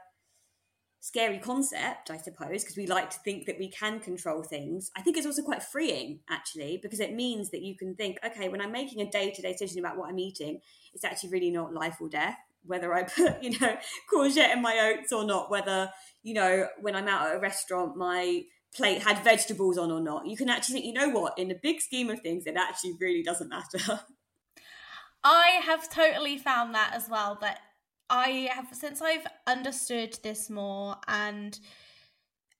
[1.01, 4.91] scary concept, I suppose, because we like to think that we can control things.
[4.97, 8.49] I think it's also quite freeing, actually, because it means that you can think, okay,
[8.49, 10.59] when I'm making a day to day decision about what I'm eating,
[10.93, 12.37] it's actually really not life or death.
[12.63, 13.77] Whether I put, you know,
[14.13, 15.91] courgette in my oats or not, whether,
[16.23, 18.43] you know, when I'm out at a restaurant, my
[18.75, 20.27] plate had vegetables on or not.
[20.27, 22.93] You can actually think, you know what, in the big scheme of things, it actually
[22.99, 24.01] really doesn't matter.
[25.23, 27.59] I have totally found that as well, that
[28.09, 31.59] I have since I've understood this more and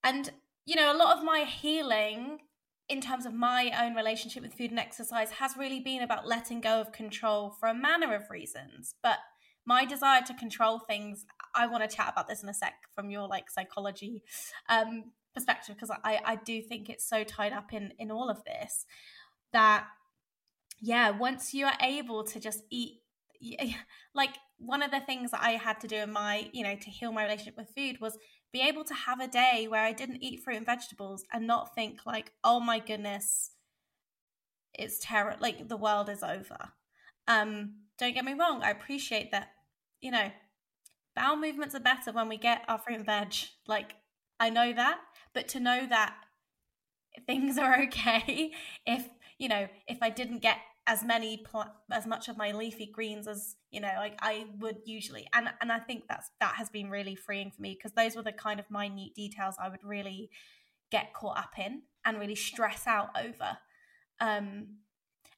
[0.04, 0.32] and
[0.66, 2.40] you know a lot of my healing
[2.88, 6.62] in terms of my own relationship with food and exercise has really been about letting
[6.62, 9.18] go of control for a manner of reasons but
[9.66, 13.10] my desire to control things i want to chat about this in a sec from
[13.10, 14.24] your like psychology
[14.70, 18.44] um perspective because i i do think it's so tied up in in all of
[18.46, 18.86] this
[19.54, 19.86] that
[20.82, 23.02] yeah once you are able to just eat
[24.14, 26.90] like one of the things that I had to do in my, you know, to
[26.90, 28.18] heal my relationship with food was
[28.52, 31.76] be able to have a day where I didn't eat fruit and vegetables and not
[31.76, 33.52] think like, oh my goodness,
[34.74, 36.58] it's terrible like the world is over.
[37.28, 39.50] Um, don't get me wrong, I appreciate that,
[40.02, 40.32] you know,
[41.16, 43.34] bowel movements are better when we get our fruit and veg.
[43.68, 43.96] Like,
[44.40, 45.00] I know that,
[45.34, 46.16] but to know that
[47.28, 48.52] things are okay
[48.86, 50.58] if, you know, if I didn't get
[50.90, 54.78] as many pl- as much of my leafy greens as you know like I would
[54.86, 58.16] usually and and I think that's that has been really freeing for me because those
[58.16, 60.32] were the kind of minute details I would really
[60.90, 63.60] get caught up in and really stress out over
[64.20, 64.78] um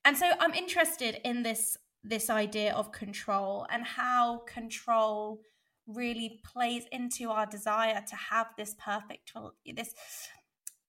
[0.06, 5.42] and so I'm interested in this this idea of control and how control
[5.88, 9.94] really plays into our desire to have this perfect well this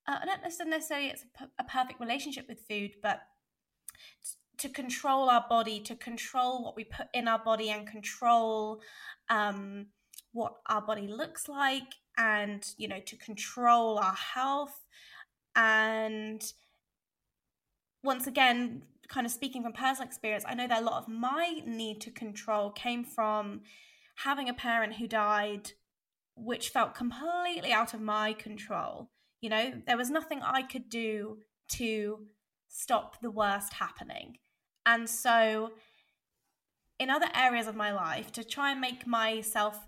[0.07, 1.25] uh, not necessarily it's
[1.59, 3.23] a perfect relationship with food but
[4.63, 8.81] to control our body, to control what we put in our body, and control
[9.29, 9.87] um,
[10.33, 14.85] what our body looks like, and you know, to control our health.
[15.57, 16.43] And
[18.05, 18.83] once again,
[19.13, 22.11] kind of speaking from personal experience, I know that a lot of my need to
[22.11, 23.61] control came from
[24.17, 25.73] having a parent who died,
[26.35, 29.11] which felt completely out of my control.
[29.41, 29.87] You know, mm.
[29.87, 31.39] there was nothing I could do
[31.73, 32.27] to
[32.69, 34.39] stop the worst happening.
[34.87, 35.73] And so,
[36.99, 39.79] in other areas of my life, to try and make myself,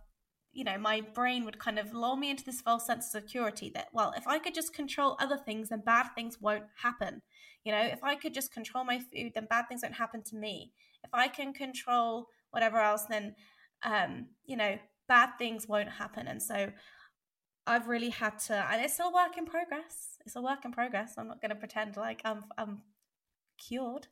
[0.54, 3.70] you know, my brain would kind of lull me into this false sense of security
[3.74, 7.20] that, well, if I could just control other things, then bad things won't happen.
[7.64, 10.36] You know, if I could just control my food, then bad things won't happen to
[10.36, 10.72] me.
[11.02, 13.34] If I can control whatever else, then,
[13.82, 14.78] um, you know,
[15.08, 16.28] bad things won't happen.
[16.28, 16.70] And so
[17.66, 20.18] I've really had to, and it's still a work in progress.
[20.24, 21.14] It's a work in progress.
[21.18, 22.82] I'm not going to pretend like I'm, I'm
[23.58, 24.06] cured,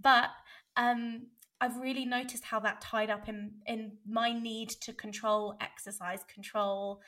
[0.00, 0.30] but
[0.76, 1.28] um,
[1.60, 7.00] I've really noticed how that tied up in in my need to control exercise, control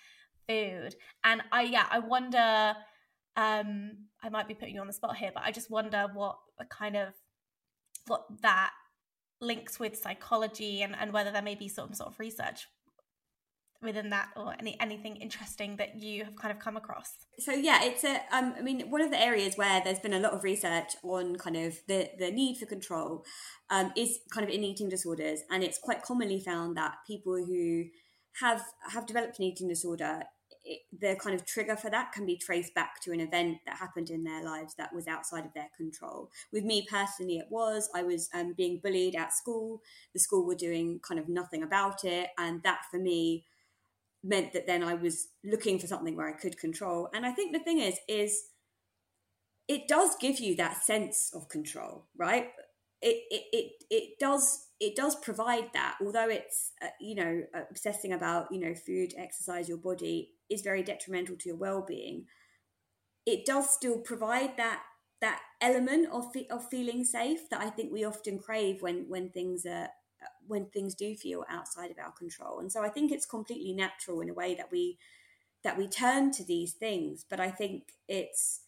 [0.48, 0.94] food,
[1.24, 2.74] and I yeah, I wonder.
[3.36, 6.38] Um, I might be putting you on the spot here, but I just wonder what
[6.70, 7.14] kind of
[8.08, 8.72] what that
[9.40, 12.66] links with psychology and, and whether there may be some sort of research
[13.82, 17.82] within that or any anything interesting that you have kind of come across so yeah
[17.84, 20.42] it's a um, i mean one of the areas where there's been a lot of
[20.42, 23.24] research on kind of the the need for control
[23.70, 27.84] um, is kind of in eating disorders and it's quite commonly found that people who
[28.40, 28.62] have
[28.92, 30.22] have developed an eating disorder
[30.64, 33.78] it, the kind of trigger for that can be traced back to an event that
[33.78, 36.30] happened in their lives that was outside of their control.
[36.52, 39.80] With me personally, it was I was um, being bullied at school.
[40.12, 43.44] The school were doing kind of nothing about it, and that for me
[44.22, 47.08] meant that then I was looking for something where I could control.
[47.14, 48.42] And I think the thing is, is
[49.68, 52.50] it does give you that sense of control, right?
[53.00, 55.96] It it it, it does it does provide that.
[56.04, 60.82] Although it's uh, you know obsessing about you know food, exercise, your body is very
[60.82, 62.24] detrimental to your well being.
[63.26, 64.82] It does still provide that
[65.20, 69.66] that element of of feeling safe that I think we often crave when when things
[69.66, 69.88] are
[70.46, 72.60] when things do feel outside of our control.
[72.60, 74.98] And so I think it's completely natural in a way that we
[75.64, 77.24] that we turn to these things.
[77.28, 78.60] But I think it's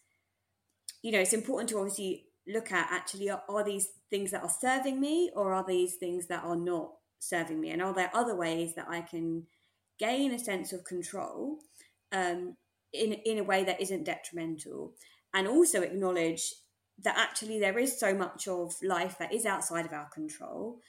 [1.01, 4.49] you know it's important to obviously look at actually are, are these things that are
[4.49, 8.35] serving me or are these things that are not serving me and are there other
[8.35, 9.45] ways that I can
[9.99, 11.59] gain a sense of control
[12.11, 12.57] um,
[12.93, 14.93] in in a way that isn't detrimental
[15.33, 16.53] and also acknowledge
[17.03, 20.79] that actually there is so much of life that is outside of our control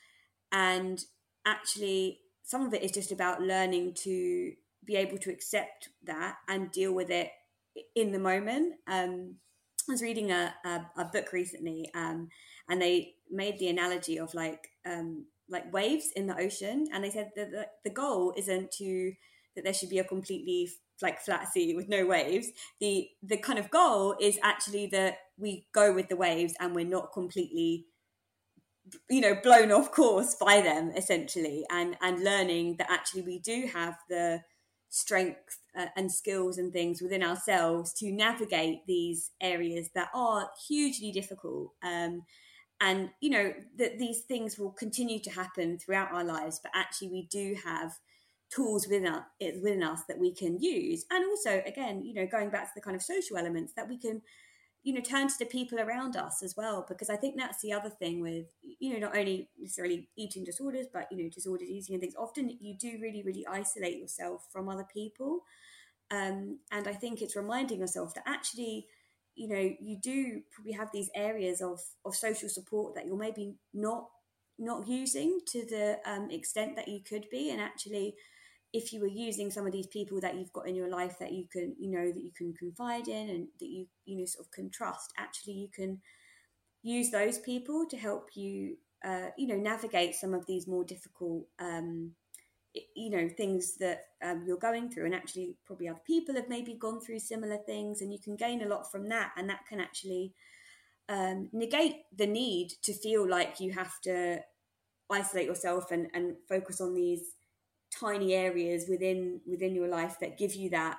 [0.53, 1.03] and
[1.46, 4.53] actually, some of it is just about learning to
[4.84, 7.30] be able to accept that and deal with it
[7.94, 8.74] in the moment.
[8.86, 9.36] Um,
[9.88, 12.28] I was reading a, a, a book recently, um,
[12.68, 17.11] and they made the analogy of like um, like waves in the ocean, and they
[17.11, 19.12] said that the, the goal isn't to
[19.55, 22.48] that there should be a completely like flat sea with no waves.
[22.80, 26.84] The the kind of goal is actually that we go with the waves and we're
[26.84, 27.86] not completely
[29.09, 33.68] you know blown off course by them essentially and and learning that actually we do
[33.72, 34.41] have the
[34.89, 41.12] strength uh, and skills and things within ourselves to navigate these areas that are hugely
[41.12, 42.22] difficult um,
[42.80, 47.09] and you know that these things will continue to happen throughout our lives but actually
[47.09, 47.93] we do have
[48.55, 51.07] tools within us, within us that we can use.
[51.11, 53.99] And also again you know going back to the kind of social elements that we
[53.99, 54.20] can
[54.83, 57.72] you know turn to the people around us as well because i think that's the
[57.72, 61.95] other thing with you know not only necessarily eating disorders but you know disordered eating
[61.95, 62.14] and things.
[62.18, 65.41] Often you do really really isolate yourself from other people.
[66.11, 68.87] Um, and i think it's reminding yourself that actually
[69.35, 73.55] you know you do probably have these areas of of social support that you're maybe
[73.72, 74.09] not
[74.59, 77.51] not using to the um, extent that you could be.
[77.51, 78.14] And actually
[78.72, 81.32] if you were using some of these people that you've got in your life that
[81.32, 84.46] you can you know that you can confide in and that you you know sort
[84.46, 86.00] of can trust actually you can
[86.82, 91.44] use those people to help you uh, you know navigate some of these more difficult
[91.58, 92.12] um,
[92.96, 95.06] you know things that um, you're going through.
[95.06, 98.62] And actually probably other people have maybe gone through similar things and you can gain
[98.62, 99.32] a lot from that.
[99.36, 100.32] And that can actually
[101.08, 104.40] um, negate the need to feel like you have to
[105.10, 107.32] isolate yourself and, and focus on these
[107.99, 110.97] tiny areas within within your life that give you that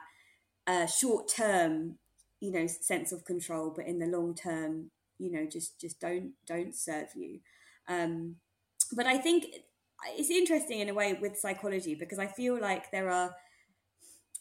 [0.68, 1.98] uh, short term
[2.40, 6.34] you know sense of control but in the long term you know just just don't
[6.46, 7.40] don't serve you.
[7.88, 8.38] Um
[8.92, 9.46] but i think
[10.18, 13.36] it's interesting in a way with psychology because i feel like there are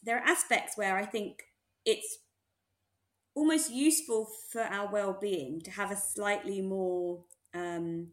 [0.02, 1.44] there are aspects where i think
[1.84, 2.18] it's
[3.34, 7.24] almost useful for our well-being to have a slightly more
[7.54, 8.08] um,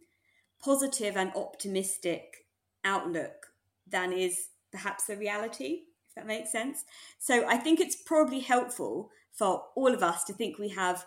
[0.64, 2.46] positive and optimistic
[2.86, 3.49] outlook
[3.92, 6.84] than is perhaps the reality, if that makes sense.
[7.18, 11.06] So I think it's probably helpful for all of us to think we have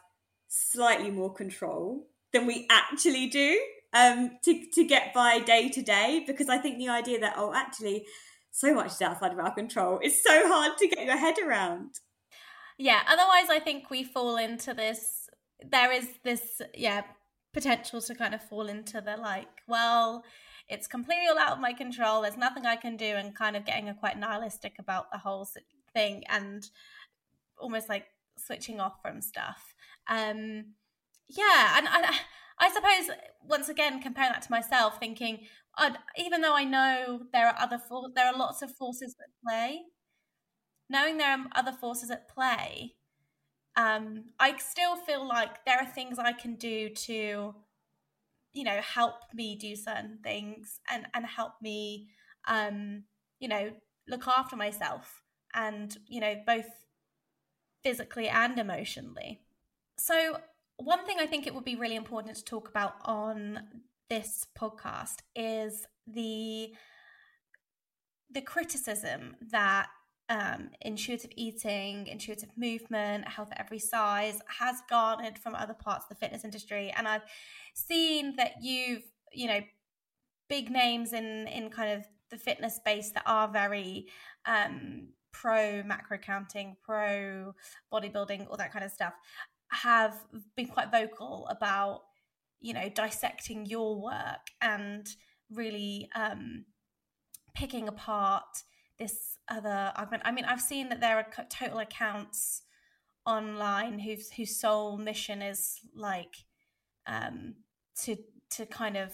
[0.49, 3.61] slightly more control than we actually do
[3.93, 6.24] um, to to get by day to day.
[6.26, 8.07] Because I think the idea that oh, actually,
[8.51, 12.01] so much is outside of our control is so hard to get your head around.
[12.78, 13.01] Yeah.
[13.07, 15.28] Otherwise, I think we fall into this.
[15.64, 17.03] There is this, yeah,
[17.53, 20.24] potential to kind of fall into the like, well,
[20.68, 22.22] it's completely all out of my control.
[22.22, 25.48] There's nothing I can do, and kind of getting a quite nihilistic about the whole
[25.94, 26.68] thing, and
[27.58, 28.06] almost like
[28.36, 29.74] switching off from stuff.
[30.08, 30.74] Um,
[31.28, 32.06] yeah, and, and
[32.58, 35.40] I suppose once again comparing that to myself, thinking
[35.76, 39.30] I'd, even though I know there are other for- there are lots of forces at
[39.44, 39.82] play,
[40.88, 42.94] knowing there are other forces at play,
[43.76, 47.54] um, I still feel like there are things I can do to,
[48.53, 52.09] you know, help me do certain things and and help me,
[52.46, 53.05] um,
[53.38, 53.72] you know,
[54.09, 55.22] look after myself
[55.55, 56.66] and you know both
[57.82, 59.40] physically and emotionally.
[59.98, 60.38] So
[60.76, 63.61] one thing I think it would be really important to talk about on
[64.09, 66.72] this podcast is the
[68.30, 69.88] the criticism that
[70.29, 76.11] um, intuitive eating, intuitive movement, health at every size has garnered from other parts of
[76.11, 76.93] the fitness industry.
[76.97, 77.23] And I've
[77.75, 79.03] seen that you've,
[79.33, 79.61] you know,
[80.49, 84.07] big names in in kind of the fitness space that are very
[84.47, 87.55] um, pro macro counting, pro
[87.93, 89.14] bodybuilding, all that kind of stuff,
[89.70, 90.14] have
[90.57, 92.03] been quite vocal about,
[92.61, 95.09] you know, dissecting your work and
[95.51, 96.64] really um,
[97.55, 98.62] picking apart
[99.03, 100.22] this other argument.
[100.24, 102.62] I mean, I've seen that there are total accounts
[103.26, 106.36] online whose whose sole mission is like
[107.07, 107.55] um,
[108.03, 108.16] to
[108.50, 109.12] to kind of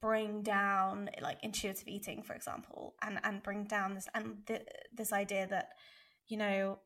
[0.00, 4.66] bring down like intuitive eating, for example, and and bring down this and th-
[4.96, 5.70] this idea that
[6.28, 6.78] you know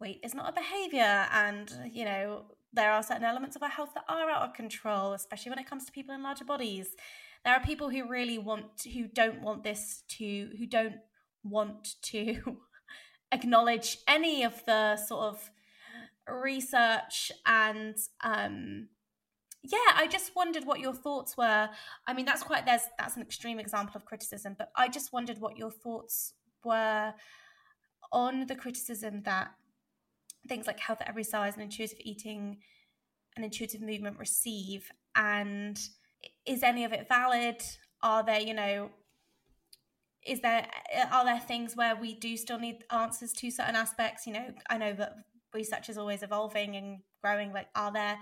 [0.00, 3.94] weight is not a behavior, and you know there are certain elements of our health
[3.94, 6.88] that are out of control, especially when it comes to people in larger bodies
[7.44, 10.96] there are people who really want who don't want this to who don't
[11.42, 12.58] want to
[13.32, 15.50] acknowledge any of the sort of
[16.28, 18.88] research and um
[19.62, 21.68] yeah i just wondered what your thoughts were.
[22.06, 25.38] I mean that's quite there's that's an extreme example of criticism but i just wondered
[25.38, 26.34] what your thoughts
[26.64, 27.14] were
[28.12, 29.50] on the criticism that
[30.48, 32.58] things like health at every size and intuitive eating
[33.36, 35.88] and intuitive movement receive and
[36.46, 37.62] is any of it valid?
[38.02, 38.90] Are there, you know,
[40.26, 40.66] is there
[41.10, 44.26] are there things where we do still need answers to certain aspects?
[44.26, 45.16] You know, I know that
[45.54, 47.52] research is always evolving and growing.
[47.52, 48.18] Like, are there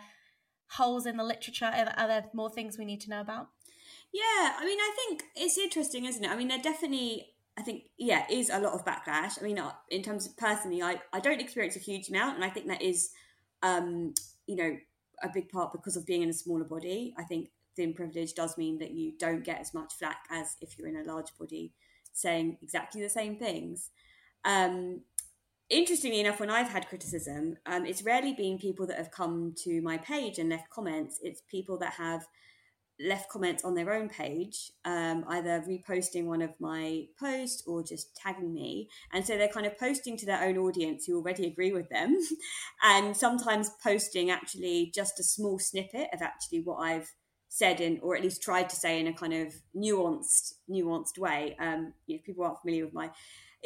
[0.71, 1.67] holes in the literature?
[1.97, 3.49] Are there more things we need to know about?
[4.13, 6.31] Yeah, I mean, I think it's interesting, isn't it?
[6.31, 7.27] I mean, there definitely,
[7.59, 9.41] I think, yeah, is a lot of backlash.
[9.41, 12.45] I mean, uh, in terms of personally, I, I don't experience a huge amount, and
[12.45, 13.11] I think that is,
[13.63, 14.15] um,
[14.47, 14.77] you know,
[15.23, 17.15] a big part because of being in a smaller body.
[17.19, 20.79] I think thin privilege does mean that you don't get as much flack as if
[20.79, 21.73] you're in a large body
[22.13, 23.91] saying exactly the same things.
[24.45, 25.03] Um,
[25.69, 29.83] interestingly enough, when I've had criticism, um, it's rarely been people that have come to
[29.83, 31.19] my page and left comments.
[31.23, 32.27] It's people that have
[32.99, 38.17] left comments on their own page, um, either reposting one of my posts or just
[38.17, 38.89] tagging me.
[39.13, 42.17] And so they're kind of posting to their own audience who already agree with them,
[42.83, 47.13] and sometimes posting actually just a small snippet of actually what I've
[47.57, 51.57] said in, or at least tried to say in a kind of nuanced, nuanced way.
[51.59, 53.11] Um, if people aren't familiar with my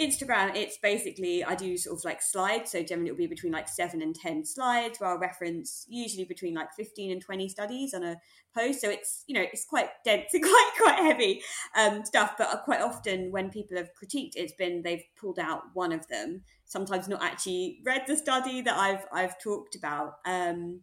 [0.01, 2.71] Instagram, it's basically I do sort of like slides.
[2.71, 6.55] So generally it'll be between like seven and ten slides where I'll reference usually between
[6.55, 8.17] like fifteen and twenty studies on a
[8.57, 8.81] post.
[8.81, 11.43] So it's you know it's quite dense and quite quite heavy
[11.77, 12.35] um, stuff.
[12.39, 16.43] But quite often when people have critiqued, it's been they've pulled out one of them.
[16.65, 20.19] Sometimes not actually read the study that I've I've talked about.
[20.25, 20.83] Um,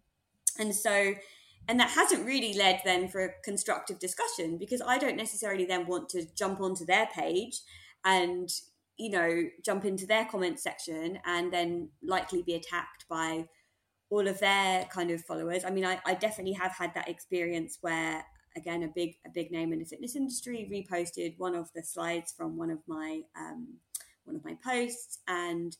[0.60, 1.14] and so
[1.68, 5.88] and that hasn't really led then for a constructive discussion because I don't necessarily then
[5.88, 7.60] want to jump onto their page
[8.06, 8.50] and
[8.98, 13.48] you know jump into their comment section and then likely be attacked by
[14.10, 15.66] all of their kind of followers.
[15.66, 18.24] I mean, I, I definitely have had that experience where
[18.56, 22.34] again a big a big name in the fitness industry reposted one of the slides
[22.36, 23.68] from one of my um,
[24.24, 25.78] one of my posts and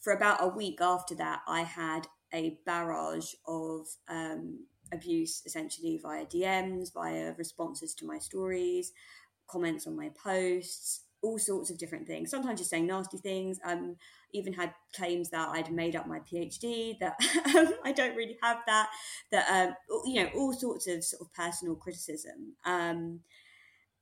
[0.00, 6.26] for about a week after that I had a barrage of um, abuse essentially via
[6.26, 8.92] DMs, via responses to my stories,
[9.48, 12.30] comments on my posts, all sorts of different things.
[12.30, 13.58] Sometimes just saying nasty things.
[13.64, 13.96] Um,
[14.32, 17.16] even had claims that I'd made up my PhD, that
[17.56, 18.88] um, I don't really have that.
[19.32, 19.74] That um,
[20.04, 22.54] you know, all sorts of sort of personal criticism.
[22.64, 23.20] Um,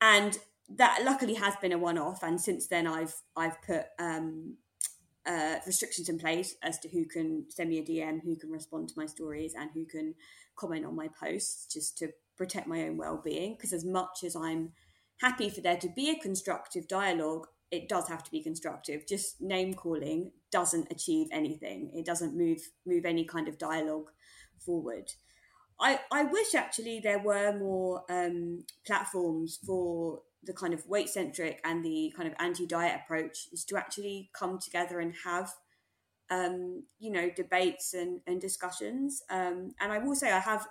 [0.00, 0.38] and
[0.76, 2.22] that luckily has been a one-off.
[2.22, 4.56] And since then, I've I've put um,
[5.26, 8.88] uh, restrictions in place as to who can send me a DM, who can respond
[8.88, 10.14] to my stories, and who can
[10.56, 13.54] comment on my posts, just to protect my own well-being.
[13.54, 14.72] Because as much as I'm
[15.20, 19.06] happy for there to be a constructive dialogue, it does have to be constructive.
[19.06, 21.90] Just name calling doesn't achieve anything.
[21.94, 24.10] It doesn't move move any kind of dialogue
[24.64, 25.10] forward.
[25.80, 31.60] I, I wish actually there were more um, platforms for the kind of weight centric
[31.64, 35.52] and the kind of anti diet approach is to actually come together and have
[36.30, 39.22] um, you know debates and, and discussions.
[39.30, 40.66] Um, and I will say I have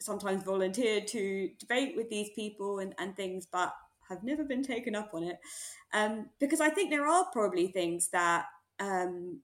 [0.00, 3.72] sometimes volunteered to debate with these people and, and things, but
[4.08, 5.38] have never been taken up on it.
[5.94, 8.46] Um, because I think there are probably things that
[8.80, 9.40] um,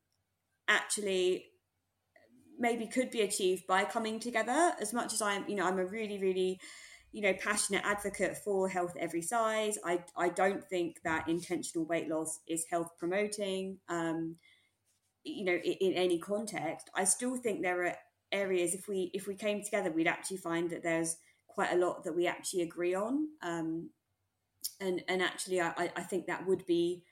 [0.66, 1.46] actually
[2.59, 4.72] maybe could be achieved by coming together.
[4.80, 6.61] As much as i'm you know i'm a really really
[7.12, 12.09] you know passionate advocate for health every size i i don't think that intentional weight
[12.09, 13.78] loss is health promoting.
[13.88, 14.36] Um
[15.28, 17.94] you know in, in any context i still think there are
[18.32, 21.16] areas if we if we came together we'd actually find that there's
[21.46, 23.90] quite a lot that we actually agree on um
[24.80, 27.02] and and actually i i think that would be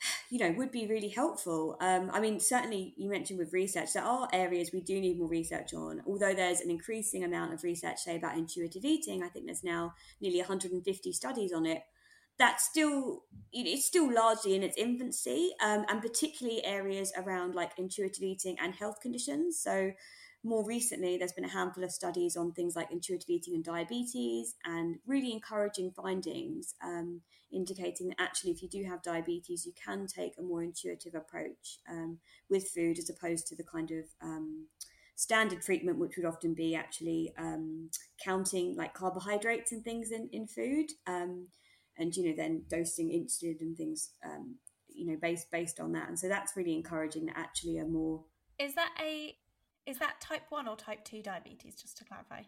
[0.30, 1.76] you know would be really helpful.
[1.80, 5.28] Um, i mean certainly you mentioned with research there are areas we do need more
[5.28, 6.02] research on.
[6.06, 9.94] Although there's an increasing amount of research say about intuitive eating i think there's now
[10.20, 11.82] nearly 150 studies on it
[12.38, 13.22] that's still
[13.52, 18.74] it's still largely in its infancy um, and particularly areas around like intuitive eating and
[18.74, 19.58] health conditions.
[19.60, 19.92] So
[20.44, 24.54] more recently, there's been a handful of studies on things like intuitive eating and diabetes,
[24.64, 27.22] and really encouraging findings um,
[27.52, 31.80] indicating that actually, if you do have diabetes, you can take a more intuitive approach
[31.90, 32.18] um,
[32.48, 34.66] with food as opposed to the kind of um,
[35.16, 37.90] standard treatment, which would often be actually um,
[38.22, 41.48] counting like carbohydrates and things in, in food, um,
[41.98, 44.56] and you know then dosing insulin and things, um,
[44.88, 46.08] you know, based based on that.
[46.08, 48.24] And so that's really encouraging that actually a more
[48.58, 49.36] is that a
[49.86, 52.42] is that type 1 or type 2 diabetes, just to clarify?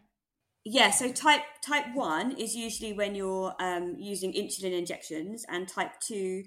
[0.63, 5.99] Yeah, so type type one is usually when you're um, using insulin injections, and type
[5.99, 6.43] two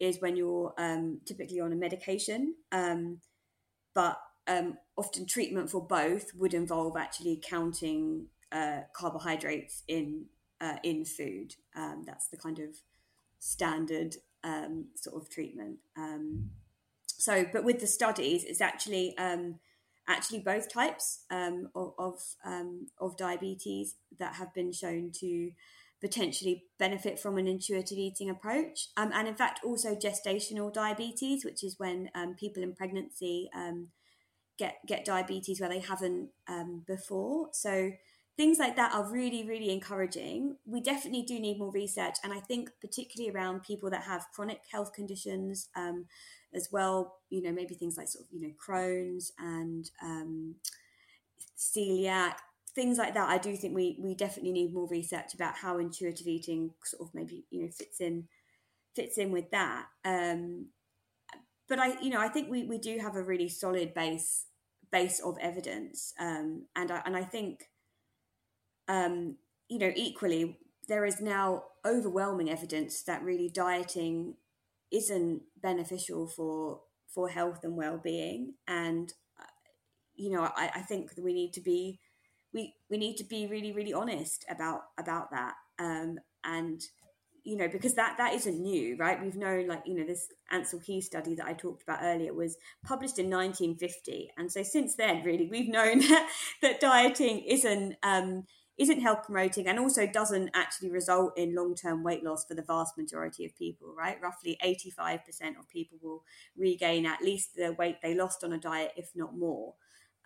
[0.00, 2.54] is when you're um, typically on a medication.
[2.72, 3.20] Um,
[3.94, 10.26] but um, often treatment for both would involve actually counting uh, carbohydrates in
[10.60, 11.54] uh, in food.
[11.76, 12.76] Um, that's the kind of
[13.38, 15.78] standard um, sort of treatment.
[17.06, 19.14] so, but with the studies, it's actually
[20.08, 25.50] actually both types um, of of, um, of, diabetes that have been shown to
[26.00, 31.62] potentially benefit from an intuitive eating approach, um, and in fact also gestational diabetes, which
[31.62, 33.88] is when um, people in pregnancy um,
[34.58, 37.48] get get diabetes where they haven't um, before.
[37.52, 37.92] So
[38.38, 40.56] things like that are really really encouraging.
[40.64, 44.60] We definitely do need more research, and I think particularly around people that have chronic
[44.72, 45.68] health conditions
[46.54, 47.18] as well.
[47.28, 50.54] You know, maybe things like sort of you know Crohn's and um,
[51.58, 52.36] celiac,
[52.74, 53.28] things like that.
[53.28, 57.14] I do think we we definitely need more research about how intuitive eating sort of
[57.14, 58.28] maybe you know fits in
[58.94, 59.86] fits in with that.
[60.04, 60.66] Um,
[61.68, 64.44] but I you know I think we we do have a really solid base
[64.92, 67.68] base of evidence, um, and I and I think
[68.88, 69.36] um,
[69.68, 70.58] you know equally
[70.88, 74.34] there is now overwhelming evidence that really dieting
[74.90, 76.80] isn't beneficial for
[77.14, 78.54] for health and well-being.
[78.66, 79.44] And uh,
[80.16, 82.00] you know I, I think that we need to be
[82.52, 85.54] we we need to be really really honest about about that.
[85.78, 86.80] Um, and
[87.44, 89.22] you know because that that isn't new right?
[89.22, 92.56] We've known like you know this Ancel Keys study that I talked about earlier was
[92.84, 96.28] published in 1950 and so since then really we've known that,
[96.62, 98.44] that dieting isn't um,
[98.78, 102.62] isn't health promoting and also doesn't actually result in long term weight loss for the
[102.62, 104.20] vast majority of people, right?
[104.22, 106.22] Roughly 85% of people will
[106.56, 109.74] regain at least the weight they lost on a diet, if not more.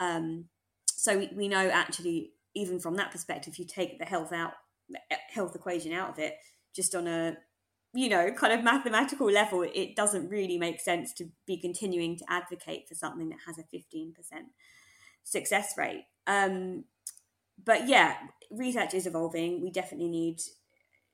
[0.00, 0.46] Um,
[0.86, 4.52] so we, we know actually, even from that perspective, if you take the health out,
[5.30, 6.34] health equation out of it,
[6.74, 7.36] just on a
[7.94, 12.24] you know, kind of mathematical level, it doesn't really make sense to be continuing to
[12.28, 14.12] advocate for something that has a 15%
[15.24, 16.04] success rate.
[16.26, 16.84] Um,
[17.64, 18.16] but yeah,
[18.50, 19.62] research is evolving.
[19.62, 20.40] We definitely need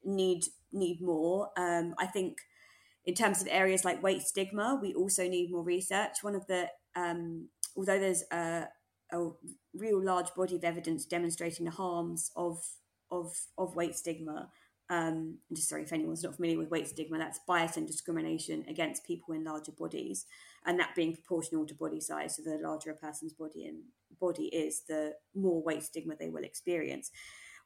[0.05, 1.51] need need more.
[1.57, 2.39] Um, I think
[3.05, 6.23] in terms of areas like weight stigma, we also need more research.
[6.23, 8.69] One of the um, although there's a,
[9.13, 9.29] a
[9.75, 12.59] real large body of evidence demonstrating the harms of
[13.11, 14.51] of of weight stigma.
[14.91, 19.05] Um, just sorry if anyone's not familiar with weight stigma, that's bias and discrimination against
[19.05, 20.25] people in larger bodies,
[20.65, 22.37] and that being proportional to body size.
[22.37, 23.83] So the larger a person's body and
[24.21, 27.11] body is, the more weight stigma they will experience.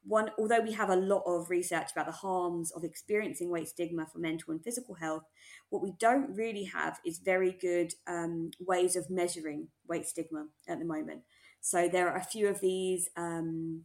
[0.04, 4.06] one, although we have a lot of research about the harms of experiencing weight stigma
[4.12, 5.22] for mental and physical health,
[5.70, 10.78] what we don't really have is very good um, ways of measuring weight stigma at
[10.78, 11.22] the moment.
[11.60, 13.84] So there are a few of these, um,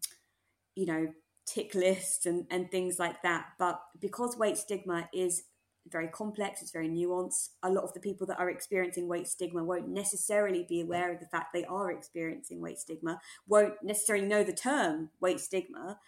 [0.76, 1.08] you know,
[1.46, 3.46] tick lists and, and things like that.
[3.60, 5.44] But because weight stigma is
[5.92, 7.50] very complex, it's very nuanced.
[7.64, 11.20] A lot of the people that are experiencing weight stigma won't necessarily be aware of
[11.20, 16.00] the fact they are experiencing weight stigma, won't necessarily know the term weight stigma.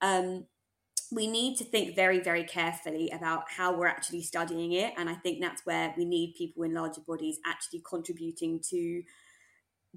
[0.00, 0.46] Um,
[1.12, 4.94] we need to think very, very carefully about how we're actually studying it.
[4.96, 9.02] And I think that's where we need people in larger bodies actually contributing to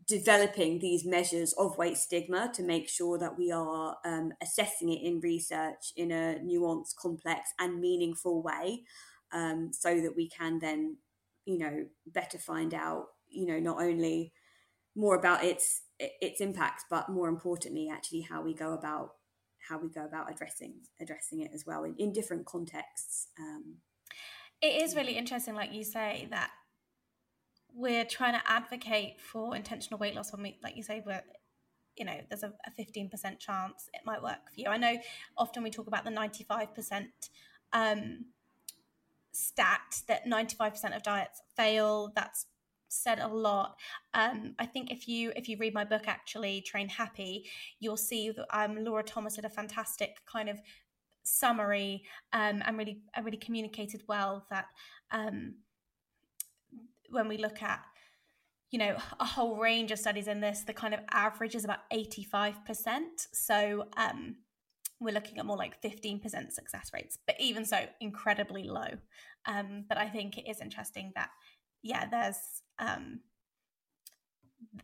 [0.07, 5.01] developing these measures of weight stigma to make sure that we are um, assessing it
[5.01, 8.83] in research in a nuanced, complex, and meaningful way
[9.33, 10.97] um, so that we can then,
[11.45, 14.33] you know, better find out, you know, not only
[14.95, 19.11] more about its its impacts, but more importantly, actually how we go about
[19.69, 23.27] how we go about addressing addressing it as well in, in different contexts.
[23.39, 23.77] Um,
[24.61, 26.51] it is really interesting, like you say, that
[27.73, 31.21] we're trying to advocate for intentional weight loss when we, like you say, we're
[31.97, 34.97] you know there's a, a 15% chance it might work for you i know
[35.37, 37.05] often we talk about the 95%
[37.73, 38.25] um,
[39.35, 42.11] stat that 95% of diets fail.
[42.15, 42.45] That's
[42.87, 43.75] said a lot.
[44.13, 47.45] Um, i think if you if you read my book actually train happy
[47.79, 50.61] you'll see that um, laura thomas did a fantastic kind of
[51.23, 54.67] summary um, and really and really communicated well that
[55.11, 55.55] um,
[57.09, 57.81] when we look at
[58.71, 61.79] you know a whole range of studies in this the kind of average is about
[61.91, 62.53] 85%
[63.33, 64.35] so um,
[65.05, 68.89] we're looking at more like 15% success rates, but even so, incredibly low.
[69.45, 71.29] Um, but I think it is interesting that,
[71.81, 72.37] yeah, there's
[72.79, 73.19] um,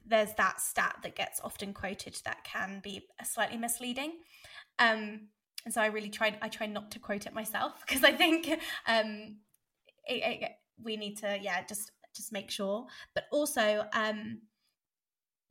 [0.05, 4.13] there's that stat that gets often quoted that can be slightly misleading.
[4.80, 5.28] Um,
[5.65, 8.47] and so I really try I try not to quote it myself because I think
[8.88, 9.38] um,
[10.07, 10.51] it, it,
[10.82, 12.86] we need to yeah just just make sure.
[13.15, 14.41] But also um,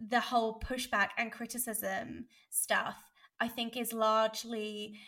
[0.01, 2.97] the whole pushback and criticism stuff
[3.41, 4.99] I think is largely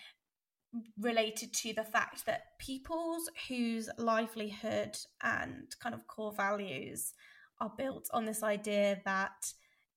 [0.98, 7.12] related to the fact that people's whose livelihood and kind of core values
[7.60, 9.52] are built on this idea that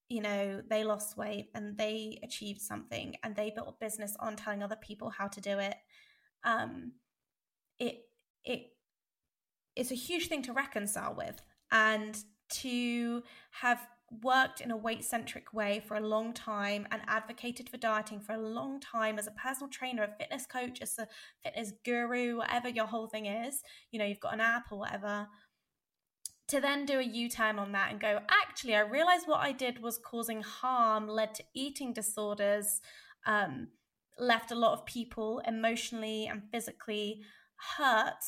[0.09, 4.35] you know they lost weight and they achieved something and they built a business on
[4.35, 5.75] telling other people how to do it
[6.43, 6.91] um
[7.79, 8.01] it
[8.43, 8.75] it
[9.75, 11.41] it's a huge thing to reconcile with.
[11.71, 12.17] And
[12.49, 13.85] to have
[14.23, 18.33] worked in a weight centric way for a long time and advocated for dieting for
[18.33, 21.07] a long time as a personal trainer, a fitness coach, as a
[21.43, 23.61] fitness guru, whatever your whole thing is,
[23.91, 25.27] you know, you've got an app or whatever,
[26.47, 29.51] to then do a U turn on that and go, actually, I realized what I
[29.51, 32.81] did was causing harm, led to eating disorders,
[33.25, 33.69] um,
[34.19, 37.21] left a lot of people emotionally and physically
[37.77, 38.23] hurt,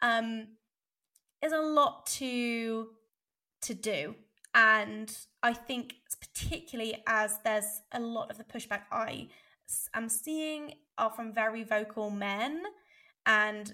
[0.00, 0.48] um,
[1.42, 2.88] is a lot to
[3.60, 4.14] to do
[4.58, 9.28] and I think, particularly as there's a lot of the pushback I
[9.94, 12.64] am seeing are from very vocal men
[13.24, 13.72] and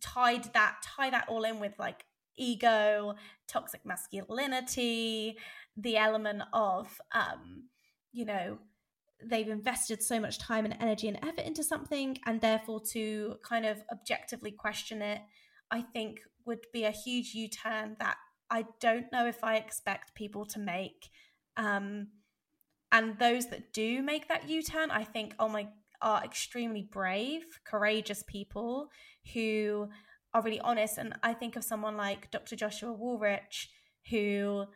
[0.00, 2.04] tied that tie that all in with like
[2.36, 3.14] ego
[3.48, 5.36] toxic masculinity
[5.76, 7.64] the element of um
[8.12, 8.58] you know
[9.24, 13.66] they've invested so much time and energy and effort into something and therefore to kind
[13.66, 15.20] of objectively question it
[15.72, 18.16] i think would be a huge u-turn that
[18.52, 21.08] I don't know if I expect people to make.
[21.56, 22.08] Um,
[22.92, 25.68] and those that do make that U turn, I think, oh my,
[26.02, 28.88] are extremely brave, courageous people
[29.32, 29.88] who
[30.34, 30.98] are really honest.
[30.98, 32.54] And I think of someone like Dr.
[32.54, 33.68] Joshua Wolrich,
[34.10, 34.66] who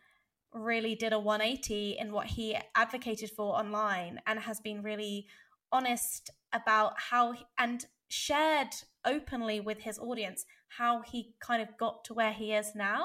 [0.55, 5.27] really did a 180 in what he advocated for online and has been really
[5.71, 8.69] honest about how and shared
[9.05, 13.05] openly with his audience how he kind of got to where he is now.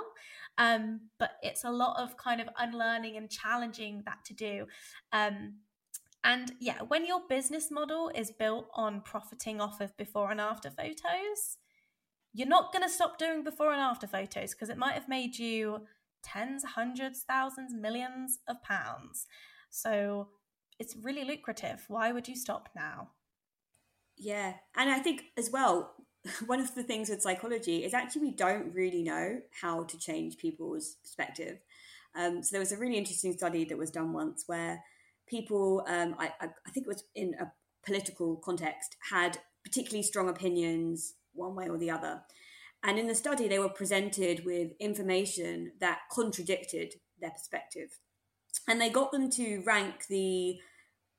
[0.57, 4.65] Um, but it's a lot of kind of unlearning and challenging that to do.
[5.11, 5.55] Um,
[6.23, 10.69] and yeah, when your business model is built on profiting off of before and after
[10.69, 11.57] photos,
[12.33, 15.37] you're not going to stop doing before and after photos because it might have made
[15.37, 15.81] you
[16.23, 19.25] tens, hundreds, thousands, millions of pounds.
[19.69, 20.29] So
[20.79, 21.85] it's really lucrative.
[21.87, 23.09] Why would you stop now?
[24.17, 24.53] Yeah.
[24.75, 25.95] And I think as well,
[26.45, 30.37] one of the things with psychology is actually we don't really know how to change
[30.37, 31.59] people's perspective.
[32.15, 34.83] Um, so there was a really interesting study that was done once where
[35.27, 37.51] people, um, I, I, think it was in a
[37.85, 42.21] political context, had particularly strong opinions one way or the other.
[42.83, 47.99] And in the study, they were presented with information that contradicted their perspective.
[48.67, 50.59] And they got them to rank the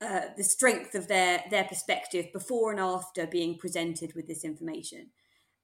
[0.02, 5.10] uh, the strength of their their perspective before and after being presented with this information.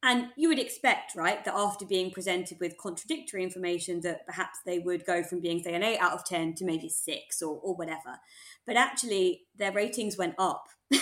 [0.00, 4.78] And you would expect, right, that after being presented with contradictory information, that perhaps they
[4.78, 7.74] would go from being, say, an eight out of 10 to maybe six or, or
[7.74, 8.20] whatever.
[8.64, 10.66] But actually, their ratings went up.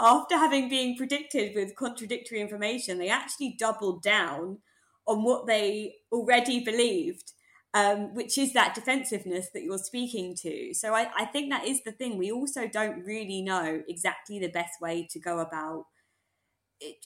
[0.00, 4.58] after having been predicted with contradictory information, they actually doubled down
[5.06, 7.32] on what they already believed
[7.76, 10.72] um, which is that defensiveness that you're speaking to.
[10.72, 12.16] So I, I think that is the thing.
[12.16, 15.84] We also don't really know exactly the best way to go about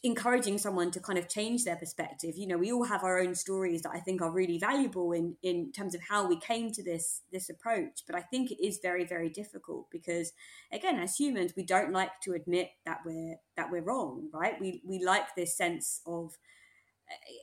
[0.05, 3.37] encouraging someone to kind of change their perspective you know we all have our own
[3.37, 6.83] stories that i think are really valuable in in terms of how we came to
[6.83, 10.33] this this approach but i think it is very very difficult because
[10.73, 14.83] again as humans we don't like to admit that we're that we're wrong right we
[14.85, 16.37] we like this sense of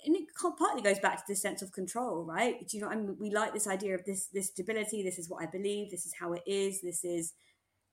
[0.06, 0.26] and it
[0.58, 2.68] partly goes back to this sense of control, right?
[2.68, 2.90] Do you know?
[2.90, 5.04] I mean, we like this idea of this this stability.
[5.04, 5.92] This is what I believe.
[5.92, 6.82] This is how it is.
[6.82, 7.34] This is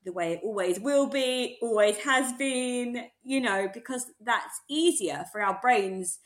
[0.03, 3.05] the way it always will be, always has been.
[3.23, 6.19] You know, because that's easier for our brains.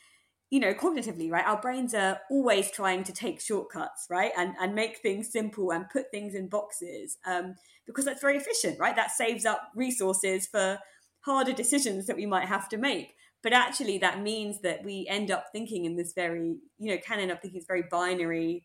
[0.50, 1.46] You know, cognitively, right?
[1.46, 5.88] Our brains are always trying to take shortcuts, right, and and make things simple and
[5.88, 7.54] put things in boxes, um,
[7.86, 8.96] because that's very efficient, right?
[8.96, 10.78] That saves up resources for
[11.20, 15.30] harder decisions that we might have to make but actually that means that we end
[15.30, 18.64] up thinking in this very you know can end up thinking it's very binary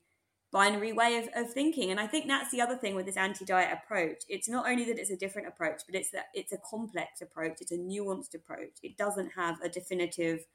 [0.51, 1.91] binary way of, of thinking.
[1.91, 4.23] And i think that's the other thing with this anti-diet approach.
[4.29, 7.57] It's not only that it's a different approach but it's that it's a complex approach.
[7.59, 8.77] It's a nuanced approach.
[8.81, 10.45] It doesn't have a definitive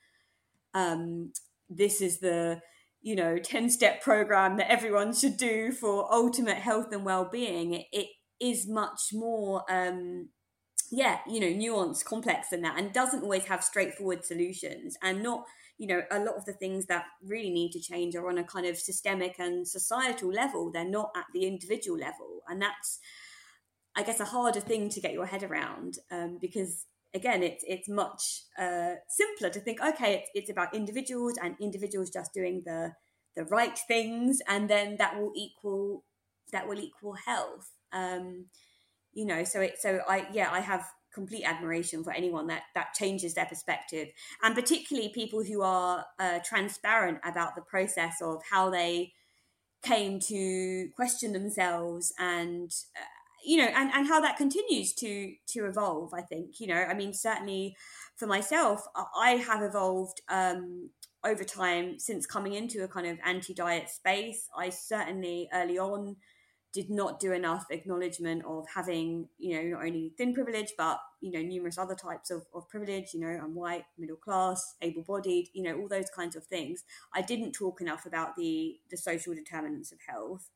[0.72, 1.32] um
[1.68, 2.60] this is the
[3.02, 7.74] you know 10 step program that everyone should do for ultimate health and well-being.
[7.74, 8.08] It, it
[8.40, 10.30] is much more um
[10.90, 14.96] yeah, you know, nuanced, complex than that, and doesn't always have straightforward solutions.
[15.02, 15.44] And not,
[15.78, 18.44] you know, a lot of the things that really need to change are on a
[18.44, 20.70] kind of systemic and societal level.
[20.70, 22.98] They're not at the individual level, and that's,
[23.96, 27.88] I guess, a harder thing to get your head around um, because again, it's it's
[27.88, 32.92] much uh, simpler to think, okay, it's, it's about individuals and individuals just doing the
[33.36, 36.04] the right things, and then that will equal
[36.52, 37.70] that will equal health.
[37.92, 38.46] Um,
[39.12, 42.94] you know so it so i yeah i have complete admiration for anyone that that
[42.94, 44.08] changes their perspective
[44.42, 49.12] and particularly people who are uh, transparent about the process of how they
[49.82, 53.04] came to question themselves and uh,
[53.44, 56.74] you know and and how that continues to to evolve i think you know.
[56.74, 57.74] I mean certainly
[58.14, 58.84] for myself
[59.16, 60.90] i have evolved um
[61.24, 64.48] over time since coming into a kind of anti-diet space.
[64.56, 66.16] I certainly early on
[66.72, 71.32] did not do enough acknowledgement of having, you know, not only thin privilege, but, you
[71.32, 73.12] know, numerous other types of, of privilege.
[73.12, 76.84] You know, I'm white, middle class, able bodied, you know, all those kinds of things.
[77.12, 80.48] I didn't talk enough about the, the social determinants of health.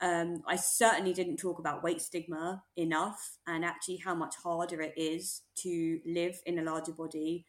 [0.00, 4.94] Um, I certainly didn't talk about weight stigma enough and actually how much harder it
[4.96, 7.46] is to live in a larger body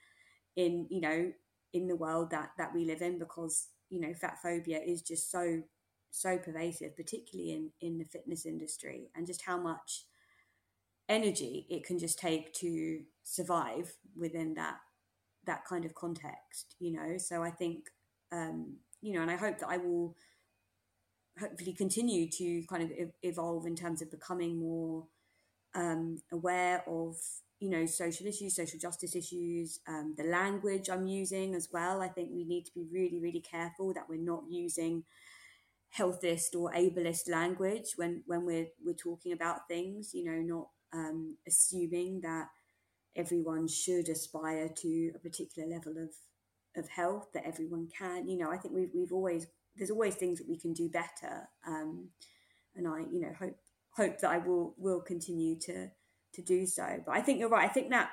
[0.55, 1.31] in, you know,
[1.73, 5.29] in the world that, that we live in because, you know, fat phobia is just
[5.29, 5.61] so
[6.11, 10.05] so pervasive, particularly in in the fitness industry, and just how much
[11.07, 14.77] energy it can just take to survive within that
[15.45, 16.75] that kind of context.
[16.79, 17.89] You know, so I think
[18.31, 20.15] um, you know, and I hope that I will
[21.39, 22.91] hopefully continue to kind of
[23.23, 25.05] evolve in terms of becoming more
[25.75, 27.15] um, aware of
[27.59, 32.07] you know social issues social justice issues um, the language i'm using as well i
[32.07, 35.03] think we need to be really really careful that we're not using
[35.97, 41.35] healthist or ableist language when when we're we're talking about things you know not um,
[41.47, 42.47] assuming that
[43.15, 46.09] everyone should aspire to a particular level of
[46.75, 48.27] of health that everyone can.
[48.27, 51.47] You know i think we've, we've always there's always things that we can do better
[51.67, 52.09] um,
[52.75, 53.57] and i you know hope
[53.91, 55.89] hope that i will will continue to
[56.33, 57.01] to do so.
[57.05, 57.69] But i think you're right.
[57.69, 58.09] I think that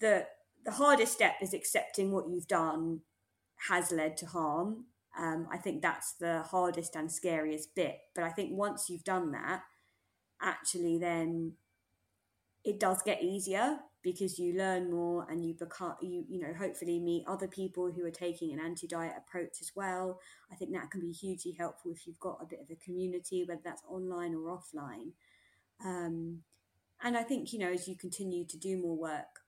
[0.00, 0.26] the
[0.64, 3.00] the hardest step is accepting what you've done
[3.68, 4.84] has led to harm
[5.18, 7.98] um, I think that's the hardest and scariest bit.
[8.14, 9.62] But I think once you've done that,
[10.40, 11.52] actually, then
[12.64, 16.98] it does get easier because you learn more and you become you you know hopefully
[16.98, 21.00] meet other people who are taking an anti-diet approach as well i think that can
[21.00, 24.56] be hugely helpful if you've got a bit of a community whether that's online or
[24.56, 25.12] offline
[25.84, 26.38] um,
[27.02, 29.40] and i think you know as you continue to do more work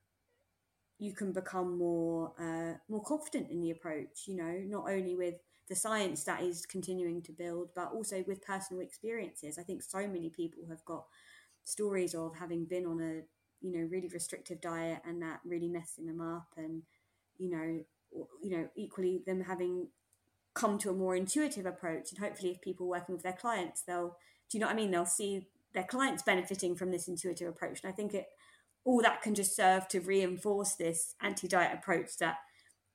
[0.99, 5.35] you can become more uh, more confident in the approach you know not only with
[5.69, 9.59] the science that is continuing to build, but also with personal experiences.
[9.59, 11.07] I think so many people have got
[11.65, 13.23] stories of having been on a
[13.67, 16.83] you know really restrictive diet and that really messing them up, and
[17.39, 17.85] you know
[18.43, 19.89] you know equally them having
[20.55, 22.11] come to a more intuitive approach.
[22.11, 24.17] And hopefully, if people working with their clients, they'll
[24.51, 24.91] do you know what I mean?
[24.91, 27.81] They'll see their clients benefiting from this intuitive approach.
[27.83, 28.27] And I think it
[28.85, 32.37] all that can just serve to reinforce this anti-diet approach that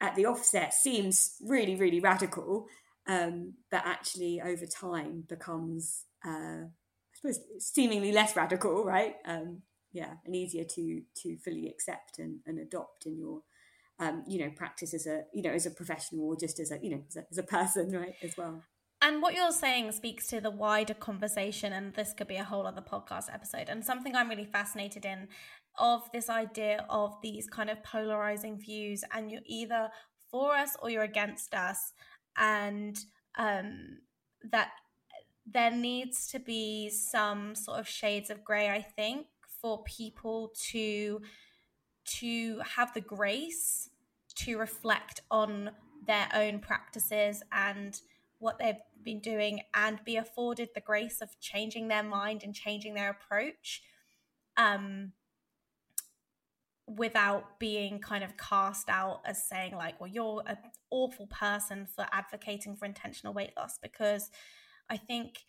[0.01, 2.67] at the offset seems really, really radical,
[3.07, 9.15] um, but actually over time becomes, uh, I suppose, seemingly less radical, right?
[9.25, 13.41] Um, yeah, and easier to to fully accept and, and adopt in your,
[13.99, 16.79] um, you know, practice as a you know as a professional or just as a
[16.81, 18.63] you know as a, as a person, right, as well.
[19.01, 22.67] And what you're saying speaks to the wider conversation, and this could be a whole
[22.67, 23.69] other podcast episode.
[23.69, 25.29] And something I'm really fascinated in
[25.79, 29.89] of this idea of these kind of polarizing views, and you're either
[30.31, 31.93] for us or you're against us,
[32.37, 32.99] and
[33.37, 33.99] um,
[34.51, 34.69] that
[35.45, 39.27] there needs to be some sort of shades of gray, I think,
[39.61, 41.21] for people to
[42.05, 43.89] to have the grace
[44.35, 45.71] to reflect on
[46.07, 48.01] their own practices and
[48.39, 52.93] what they've been doing and be afforded the grace of changing their mind and changing
[52.93, 53.83] their approach.
[54.57, 55.11] Um,
[56.97, 60.57] without being kind of cast out as saying like well you're an
[60.89, 64.31] awful person for advocating for intentional weight loss because
[64.89, 65.39] i think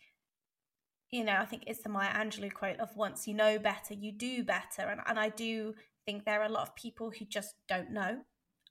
[1.09, 4.11] you know i think it's the maya angelou quote of once you know better you
[4.11, 5.73] do better and, and i do
[6.05, 8.19] think there are a lot of people who just don't know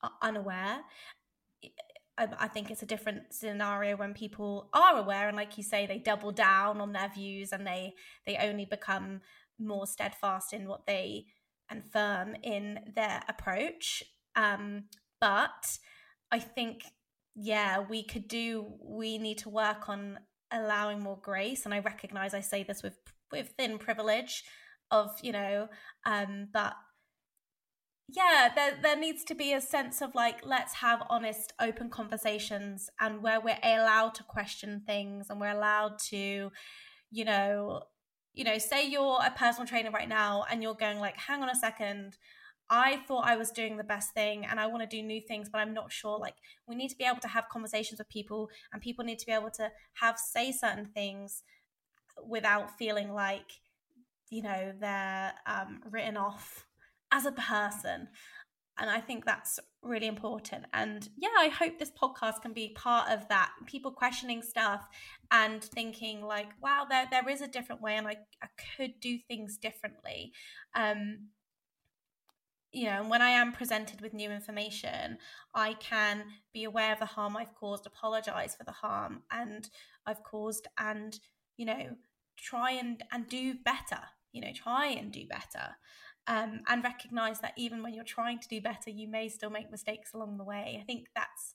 [0.02, 0.80] are unaware.
[2.18, 5.96] I, think it's a different scenario when people are aware and like you say they
[5.96, 7.94] double down on their views and they
[8.26, 9.22] they only become
[9.58, 11.24] more steadfast in what they
[11.70, 14.02] and firm in their approach.
[14.36, 14.84] Um
[15.20, 15.78] but
[16.32, 16.82] i think
[17.34, 20.18] yeah we could do we need to work on
[20.52, 21.64] allowing more grace.
[21.64, 22.98] And i recognize i say this with
[23.30, 24.42] with thin privilege
[24.90, 25.68] of you know
[26.04, 26.74] um but
[28.08, 32.90] yeah there there needs to be a sense of like let's have honest open conversations
[33.00, 36.50] and where we're allowed to question things and we're allowed to
[37.12, 37.82] you know
[38.34, 41.48] you know say you're a personal trainer right now and you're going like hang on
[41.48, 42.16] a second
[42.72, 45.48] I thought I was doing the best thing and I want to do new things,
[45.48, 46.18] but I'm not sure.
[46.18, 46.36] Like,
[46.68, 49.32] we need to be able to have conversations with people, and people need to be
[49.32, 51.42] able to have say certain things
[52.24, 53.60] without feeling like,
[54.30, 56.64] you know, they're um, written off
[57.10, 58.06] as a person.
[58.80, 60.64] And I think that's really important.
[60.72, 63.50] And yeah, I hope this podcast can be part of that.
[63.66, 64.88] People questioning stuff
[65.30, 69.18] and thinking like, wow, there there is a different way and I, I could do
[69.28, 70.32] things differently.
[70.74, 71.28] Um
[72.72, 75.18] you know, and when I am presented with new information,
[75.54, 76.24] I can
[76.54, 79.68] be aware of the harm I've caused, apologize for the harm and
[80.06, 81.18] I've caused and,
[81.56, 81.96] you know,
[82.38, 84.00] try and and do better,
[84.32, 85.76] you know, try and do better
[86.26, 89.70] um, and recognize that even when you're trying to do better, you may still make
[89.70, 90.78] mistakes along the way.
[90.80, 91.54] I think that's,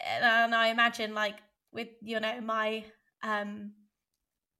[0.00, 1.36] and I imagine like
[1.72, 2.84] with you know my,
[3.22, 3.72] um,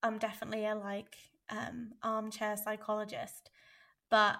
[0.02, 1.14] I'm definitely a like
[1.50, 3.50] um, armchair psychologist,
[4.10, 4.36] but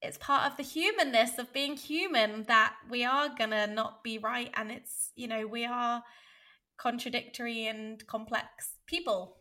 [0.00, 4.50] it's part of the humanness of being human that we are gonna not be right,
[4.54, 6.02] and it's you know we are
[6.76, 9.36] contradictory and complex people,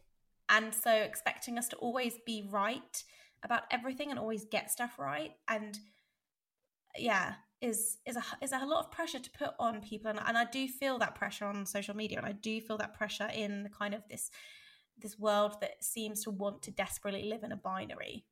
[0.50, 3.04] and so expecting us to always be right
[3.44, 5.32] about everything and always get stuff right.
[5.48, 5.78] And
[6.98, 10.10] yeah is is a is a lot of pressure to put on people.
[10.10, 12.94] And, and I do feel that pressure on social media and I do feel that
[12.94, 14.30] pressure in the kind of this
[14.98, 18.26] this world that seems to want to desperately live in a binary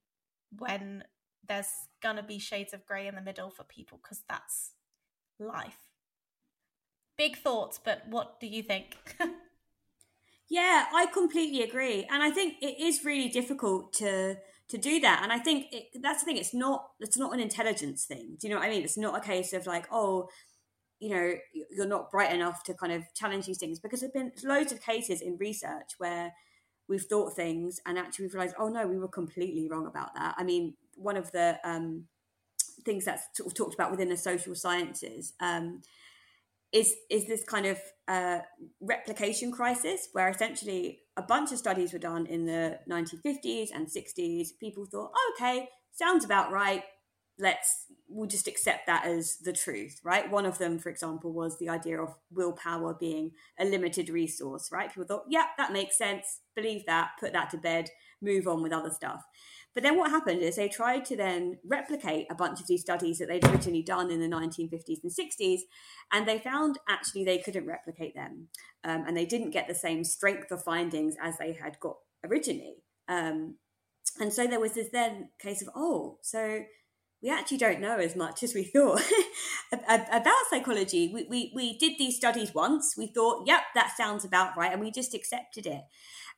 [0.57, 1.03] when
[1.47, 1.69] there's
[2.01, 4.71] gonna be shades of grey in the middle for people because that's
[5.39, 5.77] life.
[7.17, 8.97] Big thoughts but what do you think?
[10.47, 12.05] Yeah i completely agree.
[12.07, 14.37] And i think it is really difficult to
[14.69, 15.21] to do that.
[15.23, 16.37] And I think it, that's the thing.
[16.37, 18.37] It's not it's not an intelligence thing.
[18.39, 18.83] Do you know what I mean?
[18.83, 20.27] It's not a case of like, oh,
[20.99, 21.33] you know,
[21.71, 24.81] you're not bright enough to kind of challenge these things because there've been loads of
[24.81, 26.33] cases in research where
[26.87, 30.35] we've thought things and actually we've realized, oh no, we were completely wrong about that.
[30.37, 32.05] I mean, one of the um,
[32.85, 35.81] things that's sort of talked about within the social sciences um,
[36.71, 38.39] is is this kind of uh,
[38.81, 44.49] replication crisis where essentially a bunch of studies were done in the 1950s and 60s.
[44.59, 46.83] People thought, oh, okay, sounds about right.
[47.37, 50.29] Let's we'll just accept that as the truth, right?
[50.29, 54.89] One of them, for example, was the idea of willpower being a limited resource, right?
[54.89, 56.41] People thought, yeah, that makes sense.
[56.55, 57.89] Believe that, put that to bed,
[58.21, 59.21] move on with other stuff.
[59.75, 63.19] But then what happened is they tried to then replicate a bunch of these studies
[63.19, 65.59] that they'd originally done in the 1950s and 60s,
[66.13, 68.47] and they found actually they couldn't replicate them.
[68.85, 72.77] Um, and they didn't get the same strength of findings as they had got originally.
[73.09, 73.57] Um,
[74.19, 76.61] and so there was this then case of, oh, so
[77.21, 79.01] we actually don't know as much as we thought
[79.73, 81.11] about psychology.
[81.13, 84.79] We, we, we did these studies once, we thought, yep, that sounds about right, and
[84.79, 85.81] we just accepted it.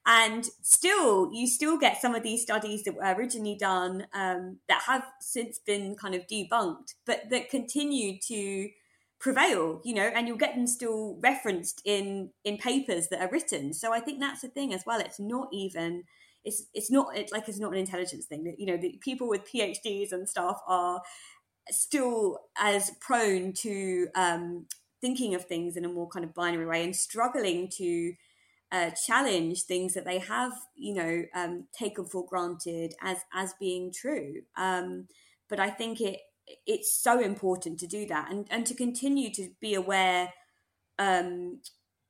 [0.07, 4.83] And still, you still get some of these studies that were originally done um, that
[4.87, 8.69] have since been kind of debunked, but that continue to
[9.19, 13.73] prevail you know and you'll get them still referenced in in papers that are written.
[13.73, 14.99] So i think that's the thing as well.
[14.99, 16.03] It's not even
[16.45, 19.27] it's it's not it's like it's not an intelligence thing that you know the people
[19.27, 21.01] with phds and stuff are
[21.69, 24.65] still as prone to um,
[25.01, 28.13] thinking of things in a more kind of binary way and struggling to
[28.71, 33.91] uh, challenge things that they have you know um, taken for granted as as being
[33.91, 35.07] true um,
[35.49, 36.19] but i think it
[36.65, 40.33] it's so important to do that and and to continue to be aware
[40.99, 41.59] um,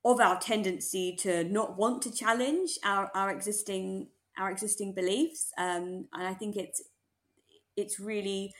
[0.06, 4.08] of our tendency to not want to challenge our, our existing
[4.38, 5.52] our existing beliefs.
[5.58, 6.82] Um, and I think it's
[7.76, 8.54] it's really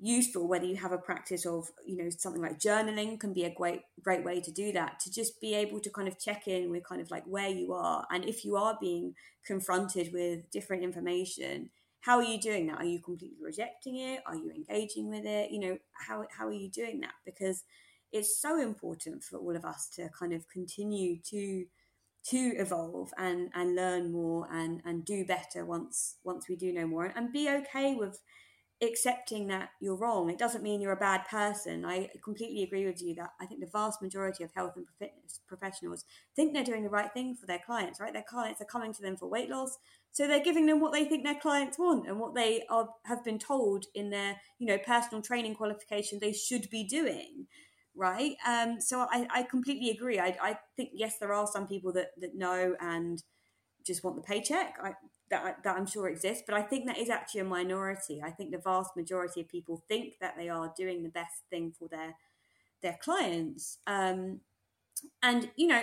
[0.00, 3.54] useful whether you have a practice of you know something like journaling can be a
[3.54, 6.70] great great way to do that to just be able to kind of check in
[6.70, 9.12] with kind of like where you are and if you are being
[9.44, 11.68] confronted with different information
[12.00, 12.78] how are you doing that?
[12.78, 14.22] Are you completely rejecting it?
[14.26, 15.50] Are you engaging with it?
[15.50, 17.14] You know how, how are you doing that?
[17.24, 17.64] Because
[18.12, 21.66] it's so important for all of us to kind of continue to
[22.30, 26.86] to evolve and and learn more and and do better once once we do know
[26.86, 28.20] more and be okay with
[28.82, 33.02] accepting that you're wrong it doesn't mean you're a bad person i completely agree with
[33.02, 36.04] you that i think the vast majority of health and fitness professionals
[36.36, 39.02] think they're doing the right thing for their clients right their clients are coming to
[39.02, 39.78] them for weight loss
[40.12, 43.24] so they're giving them what they think their clients want and what they are have
[43.24, 47.46] been told in their you know personal training qualification they should be doing
[47.98, 48.36] right?
[48.46, 50.20] Um, so I, I completely agree.
[50.20, 53.22] I, I think yes, there are some people that that know and
[53.84, 54.74] just want the paycheck.
[54.82, 54.92] I,
[55.30, 58.22] that that I'm sure exists, but I think that is actually a minority.
[58.22, 61.72] I think the vast majority of people think that they are doing the best thing
[61.78, 62.14] for their
[62.82, 63.78] their clients.
[63.86, 64.40] Um,
[65.22, 65.82] and you know,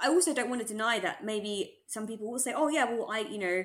[0.00, 3.10] I also don't want to deny that maybe some people will say, "Oh yeah, well
[3.10, 3.64] I you know."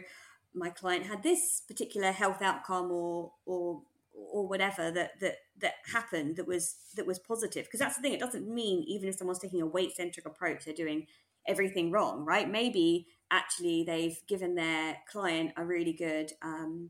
[0.58, 3.82] My client had this particular health outcome, or or
[4.16, 8.14] or whatever that that that happened that was that was positive because that's the thing
[8.14, 11.06] it doesn't mean even if someone's taking a weight centric approach they're doing
[11.48, 16.90] everything wrong right maybe actually they've given their client a really good um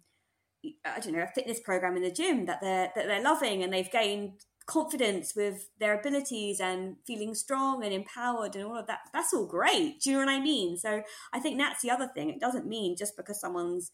[0.86, 3.72] i don't know a fitness program in the gym that they're that they're loving and
[3.74, 4.32] they've gained
[4.66, 8.99] confidence with their abilities and feeling strong and empowered and all of that.
[9.14, 10.02] That's all great.
[10.02, 10.78] Do you know what i mean?
[10.78, 11.03] So
[11.34, 12.30] i think that's the other thing.
[12.30, 13.91] It doesn't mean just because someone's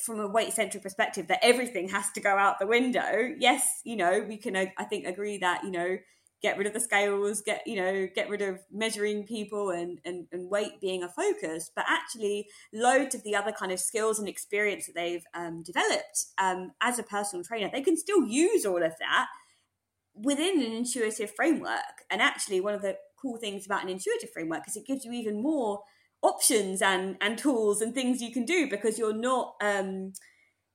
[0.00, 3.30] from a weight centric perspective that everything has to go out the window.
[3.38, 5.96] Yes you know we can i think agree that you know
[6.42, 10.26] get rid of the scales get you know get rid of measuring people and, and
[10.32, 14.28] and weight being a focus but actually loads of the other kind of skills and
[14.28, 18.82] experience that they've um, developed um, as a personal trainer they can still use all
[18.82, 19.26] of that
[20.14, 22.04] within an intuitive framework.
[22.10, 25.12] And actually one of the cool things about an intuitive framework is it gives you
[25.12, 25.80] even more
[26.22, 30.12] options and and tools and things you can do because you're not um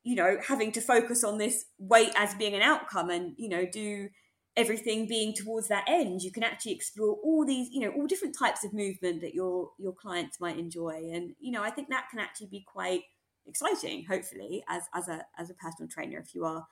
[0.03, 3.65] you know having to focus on this weight as being an outcome and you know
[3.65, 4.09] do
[4.57, 8.35] everything being towards that end you can actually explore all these you know all different
[8.37, 12.07] types of movement that your your clients might enjoy and you know i think that
[12.09, 13.03] can actually be quite
[13.45, 16.65] exciting hopefully as as a as a personal trainer if you are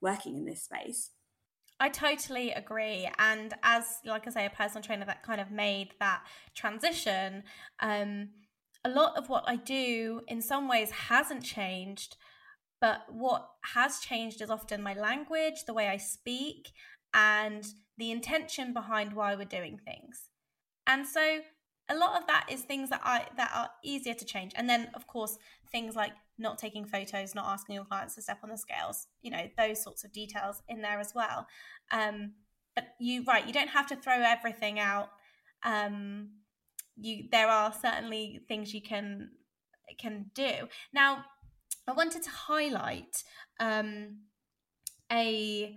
[0.00, 1.10] working in this space
[1.80, 3.08] I totally agree.
[3.18, 6.22] And as, like I say, a personal trainer that kind of made that
[6.54, 7.44] transition,
[7.80, 8.30] um,
[8.84, 12.16] a lot of what I do in some ways hasn't changed.
[12.80, 16.72] But what has changed is often my language, the way I speak,
[17.14, 17.66] and
[17.96, 20.30] the intention behind why we're doing things.
[20.86, 21.40] And so
[21.88, 24.52] a lot of that is things that I that are easier to change.
[24.56, 25.38] And then of course
[25.72, 29.30] things like not taking photos, not asking your clients to step on the scales, you
[29.30, 31.46] know, those sorts of details in there as well.
[31.90, 32.32] Um,
[32.74, 35.08] but you right, you don't have to throw everything out.
[35.64, 36.30] Um,
[36.96, 39.30] you there are certainly things you can
[39.98, 40.68] can do.
[40.92, 41.24] Now,
[41.86, 43.24] I wanted to highlight
[43.58, 44.18] um,
[45.10, 45.76] a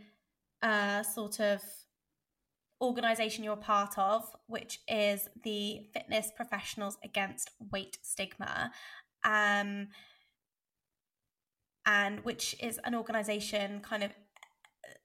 [0.62, 1.62] uh, sort of
[2.82, 8.72] organization you're part of, which is the Fitness Professionals Against Weight Stigma.
[9.24, 9.90] Um,
[11.86, 14.12] and which is an organization kind of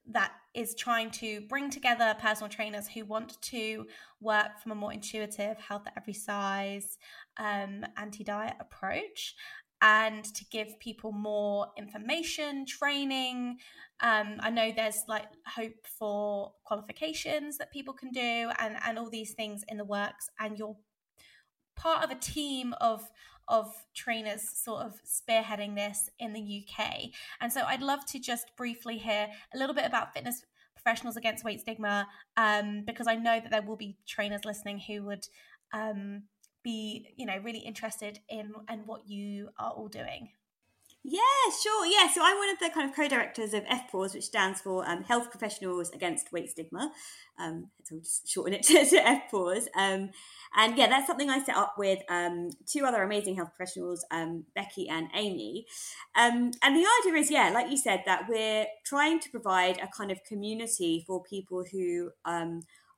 [0.09, 3.87] that is trying to bring together personal trainers who want to
[4.21, 6.97] work from a more intuitive health at every size
[7.39, 9.35] um, anti-diet approach
[9.83, 13.59] and to give people more information training
[14.01, 19.11] um, i know there's like hope for qualifications that people can do and and all
[19.11, 20.77] these things in the works and you're
[21.77, 23.11] part of a team of
[23.49, 27.11] of trainers sort of spearheading this in the UK.
[27.41, 30.45] And so I'd love to just briefly hear a little bit about fitness
[30.75, 35.05] professionals against weight stigma, um, because I know that there will be trainers listening who
[35.05, 35.27] would
[35.73, 36.25] um,
[36.67, 40.31] be, you know, really interested in and what you are all doing.
[41.09, 41.21] Yeah,
[41.63, 41.87] sure.
[41.87, 45.05] Yeah, so I'm one of the kind of co-directors of FPAWS, which stands for um,
[45.05, 46.91] Health Professionals Against Weight Stigma.
[47.39, 49.67] Um, so I'll just shorten it to, to FPAWS.
[49.77, 50.11] Um,
[50.57, 54.47] and yeah, that's something I set up with um, two other amazing health professionals, um,
[54.57, 55.67] Becky and Amy.
[56.17, 59.87] Um, and the idea is, yeah, like you said, that we're trying to provide a
[59.87, 62.11] kind of community for people who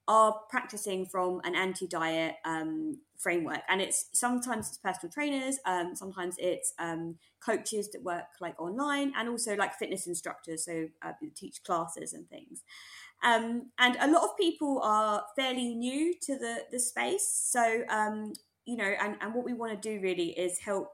[0.08, 6.36] are practicing from an anti-diet um, framework and it's sometimes it's personal trainers um, sometimes
[6.38, 11.62] it's um, coaches that work like online and also like fitness instructors so uh, teach
[11.64, 12.62] classes and things
[13.24, 18.32] um, and a lot of people are fairly new to the the space so um,
[18.64, 20.92] you know and, and what we want to do really is help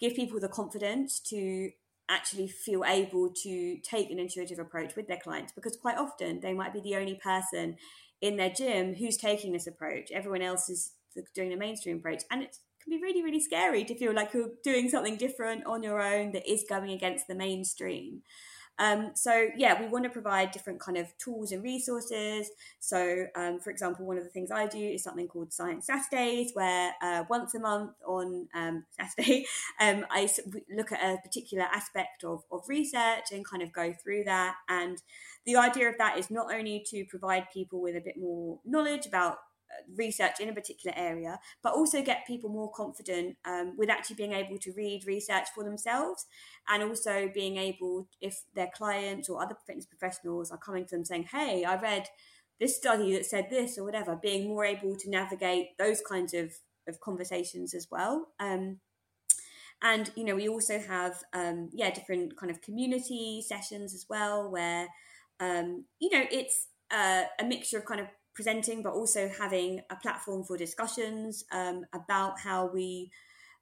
[0.00, 1.70] give people the confidence to
[2.08, 6.54] actually feel able to take an intuitive approach with their clients because quite often they
[6.54, 7.76] might be the only person
[8.20, 10.10] in their gym who's taking this approach.
[10.10, 10.92] Everyone else is
[11.34, 12.22] doing a mainstream approach.
[12.30, 15.82] And it can be really, really scary to feel like you're doing something different on
[15.82, 18.22] your own that is going against the mainstream.
[18.80, 22.48] Um, so yeah, we want to provide different kind of tools and resources.
[22.78, 26.52] So um, for example, one of the things I do is something called Science Saturdays,
[26.54, 29.46] where uh, once a month on um, Saturday,
[29.80, 30.28] um, I
[30.70, 34.54] look at a particular aspect of, of research and kind of go through that.
[34.68, 34.98] And
[35.44, 39.06] the idea of that is not only to provide people with a bit more knowledge
[39.06, 39.38] about
[39.96, 44.32] research in a particular area, but also get people more confident um, with actually being
[44.32, 46.26] able to read research for themselves
[46.68, 51.04] and also being able, if their clients or other fitness professionals are coming to them
[51.04, 52.08] saying, Hey, I read
[52.60, 56.52] this study that said this or whatever, being more able to navigate those kinds of,
[56.86, 58.28] of conversations as well.
[58.40, 58.80] Um,
[59.82, 64.50] and you know we also have um, yeah different kind of community sessions as well
[64.50, 64.88] where
[65.40, 68.08] um, you know it's uh, a mixture of kind of
[68.38, 73.10] presenting, but also having a platform for discussions um, about how we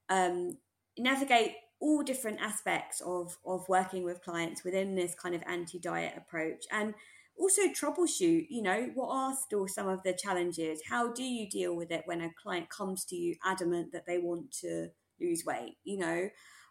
[0.09, 0.55] um,
[0.99, 6.13] navigate all different aspects of, of working with clients within this kind of anti diet
[6.15, 6.65] approach.
[6.71, 6.93] And
[7.39, 10.81] also troubleshoot you know what are still some of the challenges?
[10.87, 14.19] How do you deal with it when a client comes to you adamant that they
[14.19, 14.89] want to
[15.19, 16.29] lose weight you know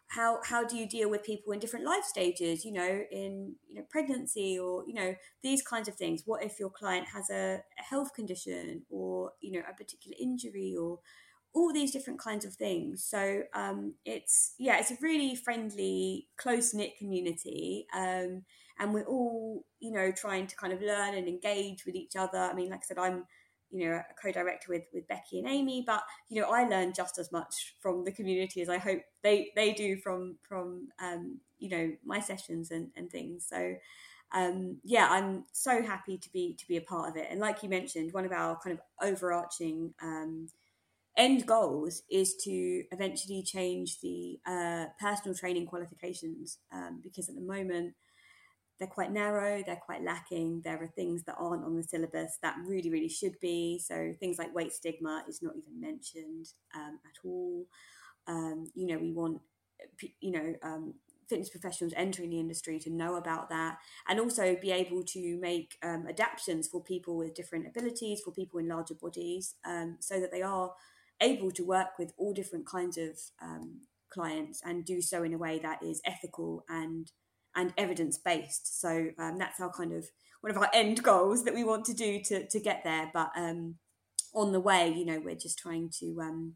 [0.09, 3.75] how how do you deal with people in different life stages you know in you
[3.75, 6.23] know pregnancy or you know these kinds of things?
[6.25, 10.75] What if your client has a, a health condition or you know a particular injury
[10.79, 10.99] or
[11.53, 13.03] all these different kinds of things?
[13.03, 18.43] So um, it's yeah it's a really friendly close knit community um,
[18.79, 22.37] and we're all you know trying to kind of learn and engage with each other.
[22.37, 23.25] I mean like i said i'm
[23.71, 27.17] you know a co-director with with Becky and Amy but you know I learn just
[27.17, 31.69] as much from the community as I hope they they do from from um, you
[31.69, 33.45] know my sessions and, and things.
[33.49, 33.75] So
[34.33, 37.27] um, yeah I'm so happy to be to be a part of it.
[37.29, 40.49] And like you mentioned one of our kind of overarching um,
[41.17, 47.41] end goals is to eventually change the uh, personal training qualifications um, because at the
[47.41, 47.95] moment
[48.79, 50.61] they're quite narrow, they're quite lacking.
[50.63, 53.79] There are things that aren't on the syllabus that really, really should be.
[53.79, 57.65] So things like weight stigma is not even mentioned um, at all.
[58.27, 59.41] Um, you know, we want,
[60.19, 60.93] you know, um,
[61.27, 63.77] fitness professionals entering the industry to know about that
[64.07, 68.59] and also be able to make um, adaptations for people with different abilities, for people
[68.59, 70.71] in larger bodies, um, so that they are
[71.21, 75.37] able to work with all different kinds of um, clients and do so in a
[75.37, 77.11] way that is ethical and
[77.57, 78.79] and evidence based.
[78.79, 80.05] So um, that's our kind of
[80.41, 83.11] one of our end goals that we want to do to to get there.
[83.13, 83.75] But um,
[84.33, 86.53] on the way, you know, we're just trying to um,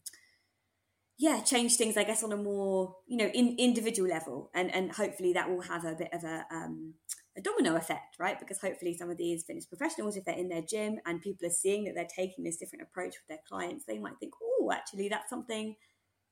[1.17, 4.91] yeah change things, I guess, on a more you know in, individual level, and and
[4.93, 6.93] hopefully that will have a bit of a um,
[7.37, 8.39] a domino effect, right?
[8.39, 11.51] Because hopefully some of these fitness professionals, if they're in their gym and people are
[11.51, 15.07] seeing that they're taking this different approach with their clients, they might think, oh, actually,
[15.07, 15.75] that's something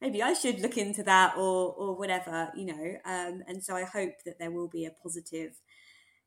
[0.01, 2.93] maybe I should look into that or or whatever, you know.
[3.05, 5.59] Um, and so I hope that there will be a positive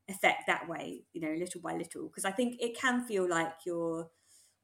[0.08, 3.52] effect that way, you know, little by little, because I think it can feel like
[3.64, 4.08] you're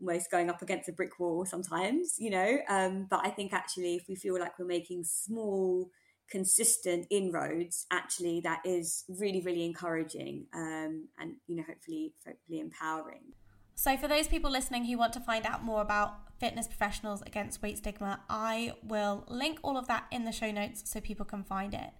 [0.01, 2.59] almost going up against a brick wall sometimes, you know.
[2.68, 5.90] Um, but I think actually, if we feel like we're making small,
[6.30, 13.32] consistent inroads, actually, that is really, really encouraging um, and you know, hopefully, hopefully empowering.
[13.78, 17.62] So, for those people listening who want to find out more about fitness professionals against
[17.62, 21.44] weight stigma, I will link all of that in the show notes so people can
[21.44, 21.90] find it.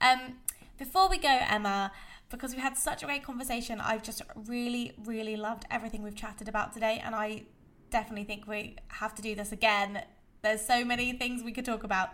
[0.00, 0.36] Um,
[0.78, 1.92] before we go, Emma,
[2.30, 6.48] because we had such a great conversation, I've just really, really loved everything we've chatted
[6.48, 7.42] about today, and I
[7.90, 10.04] definitely think we have to do this again.
[10.40, 12.12] There's so many things we could talk about.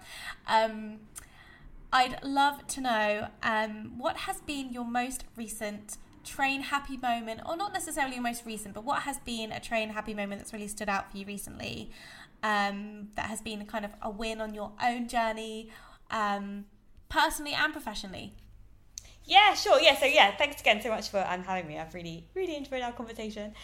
[0.48, 0.98] Um,
[1.92, 7.56] I'd love to know um, what has been your most recent train happy moment, or
[7.56, 10.68] not necessarily your most recent, but what has been a train happy moment that's really
[10.68, 11.90] stood out for you recently?
[12.42, 15.70] um, that has been kind of a win on your own journey,
[16.10, 16.64] um,
[17.08, 18.34] personally and professionally.
[19.24, 19.80] Yeah, sure.
[19.80, 21.78] Yeah, so yeah, thanks again so much for um, having me.
[21.78, 23.54] I've really, really enjoyed our conversation.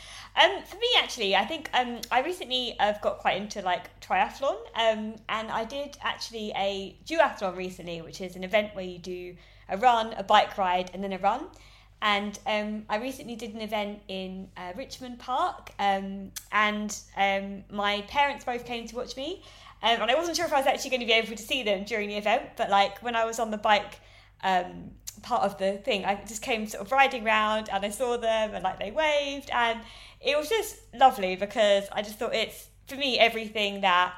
[0.40, 4.56] Um, for me, actually, I think um, I recently have got quite into like triathlon,
[4.76, 9.34] um, and I did actually a duathlon recently, which is an event where you do
[9.68, 11.48] a run, a bike ride, and then a run.
[12.00, 18.02] And um, I recently did an event in uh, Richmond Park, um, and um, my
[18.02, 19.42] parents both came to watch me.
[19.82, 21.62] Um, and I wasn't sure if I was actually going to be able to see
[21.62, 24.00] them during the event, but like when I was on the bike
[24.42, 24.90] um,
[25.22, 28.54] part of the thing, I just came sort of riding around and I saw them
[28.54, 29.80] and like they waved, and
[30.20, 34.14] it was just lovely because I just thought it's for me everything that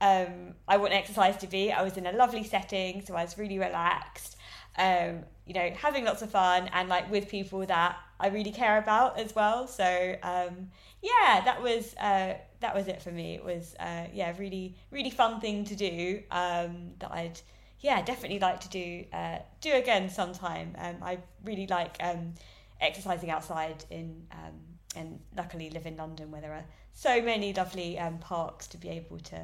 [0.00, 1.72] um, I want exercise to be.
[1.72, 4.36] I was in a lovely setting, so I was really relaxed
[4.76, 8.78] um, you know, having lots of fun and like with people that I really care
[8.78, 9.66] about as well.
[9.66, 10.70] So um,
[11.02, 13.34] yeah, that was uh, that was it for me.
[13.34, 17.40] It was uh, yeah, really really fun thing to do um, that I'd
[17.80, 20.74] yeah definitely like to do uh, do again sometime.
[20.78, 22.34] Um, I really like um,
[22.80, 24.60] exercising outside in um,
[24.96, 28.88] and luckily live in London where there are so many lovely um, parks to be
[28.88, 29.40] able to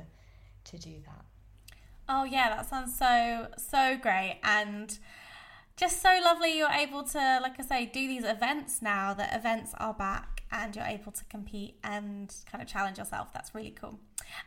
[0.64, 1.24] to do that.
[2.08, 4.98] Oh yeah, that sounds so so great and
[5.80, 9.72] just so lovely you're able to like I say do these events now that events
[9.78, 13.32] are back and you're able to compete and kind of challenge yourself.
[13.32, 13.98] That's really cool.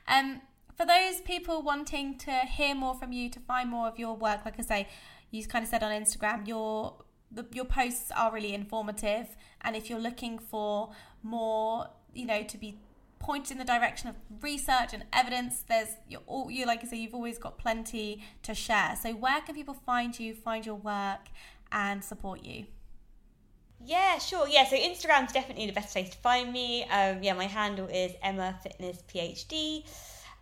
[0.07, 0.41] Um
[0.77, 4.43] for those people wanting to hear more from you, to find more of your work,
[4.45, 4.87] like I say,
[5.31, 6.95] you kind of said on Instagram, your
[7.31, 10.91] the, your posts are really informative, and if you're looking for
[11.23, 12.77] more, you know, to be
[13.23, 15.63] pointed in the direction of research and evidence.
[15.67, 18.95] There's you're all you like I say, you've always got plenty to share.
[19.01, 21.29] So where can people find you, find your work,
[21.71, 22.65] and support you?
[23.85, 24.47] Yeah, sure.
[24.47, 26.83] Yeah, so Instagram's definitely the best place to find me.
[26.83, 29.85] Um, yeah, my handle is Emma Fitness PhD.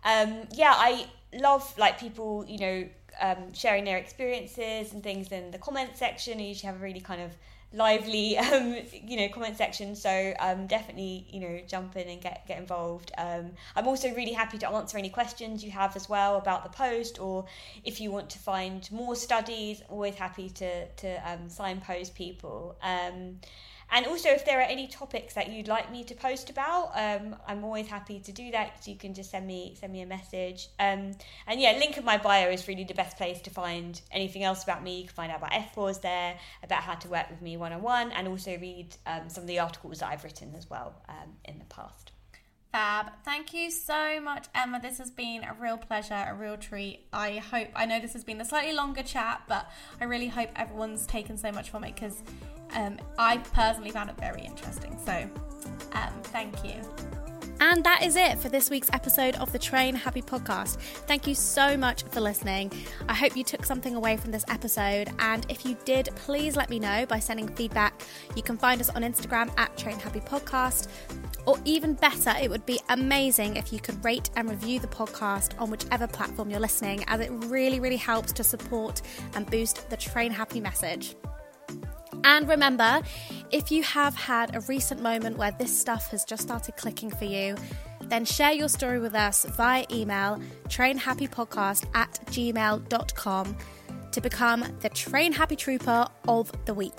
[0.04, 2.88] Um, yeah, I love like people, you know,
[3.20, 6.38] um, sharing their experiences and things in the comment section.
[6.38, 7.32] I usually have a really kind of
[7.72, 9.94] lively um, you know comment section.
[9.94, 13.12] So um, definitely you know jump in and get get involved.
[13.18, 16.70] Um, i'm also really happy to answer any questions you have as well about the
[16.70, 17.44] post or
[17.84, 22.76] if you want to find more studies always happy to to um, signpost people.
[22.82, 23.40] Um,
[23.92, 27.36] and also, if there are any topics that you'd like me to post about, um,
[27.46, 28.86] I'm always happy to do that.
[28.86, 30.68] You can just send me send me a message.
[30.80, 31.12] Um,
[31.46, 34.64] and yeah, link in my bio is really the best place to find anything else
[34.64, 35.00] about me.
[35.00, 37.82] You can find out about FPAWS there, about how to work with me one on
[37.82, 41.34] one, and also read um, some of the articles that I've written as well um,
[41.44, 42.12] in the past.
[42.72, 43.12] Fab.
[43.22, 44.80] Thank you so much, Emma.
[44.80, 47.04] This has been a real pleasure, a real treat.
[47.12, 49.70] I hope, I know this has been a slightly longer chat, but
[50.00, 52.22] I really hope everyone's taken so much from it because
[52.74, 54.96] um, I personally found it very interesting.
[55.04, 55.28] So,
[55.92, 56.80] um, thank you.
[57.62, 60.80] And that is it for this week's episode of the Train Happy podcast.
[61.06, 62.72] Thank you so much for listening.
[63.08, 65.10] I hope you took something away from this episode.
[65.20, 68.02] And if you did, please let me know by sending feedback.
[68.34, 70.88] You can find us on Instagram at Train Happy Podcast.
[71.46, 75.52] Or even better, it would be amazing if you could rate and review the podcast
[75.60, 79.02] on whichever platform you're listening, as it really, really helps to support
[79.36, 81.14] and boost the Train Happy message.
[82.24, 83.02] And remember,
[83.50, 87.24] if you have had a recent moment where this stuff has just started clicking for
[87.24, 87.56] you,
[88.02, 93.56] then share your story with us via email trainhappypodcast at gmail.com
[94.12, 96.92] to become the Train Happy Trooper of the week.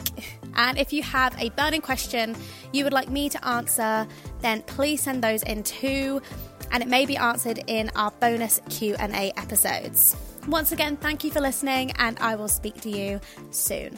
[0.56, 2.36] And if you have a burning question
[2.72, 4.08] you would like me to answer,
[4.42, 6.22] then please send those in too,
[6.72, 10.16] and it may be answered in our bonus Q&A episodes.
[10.48, 13.22] Once again, thank you for listening and I will speak to you
[13.52, 13.98] soon.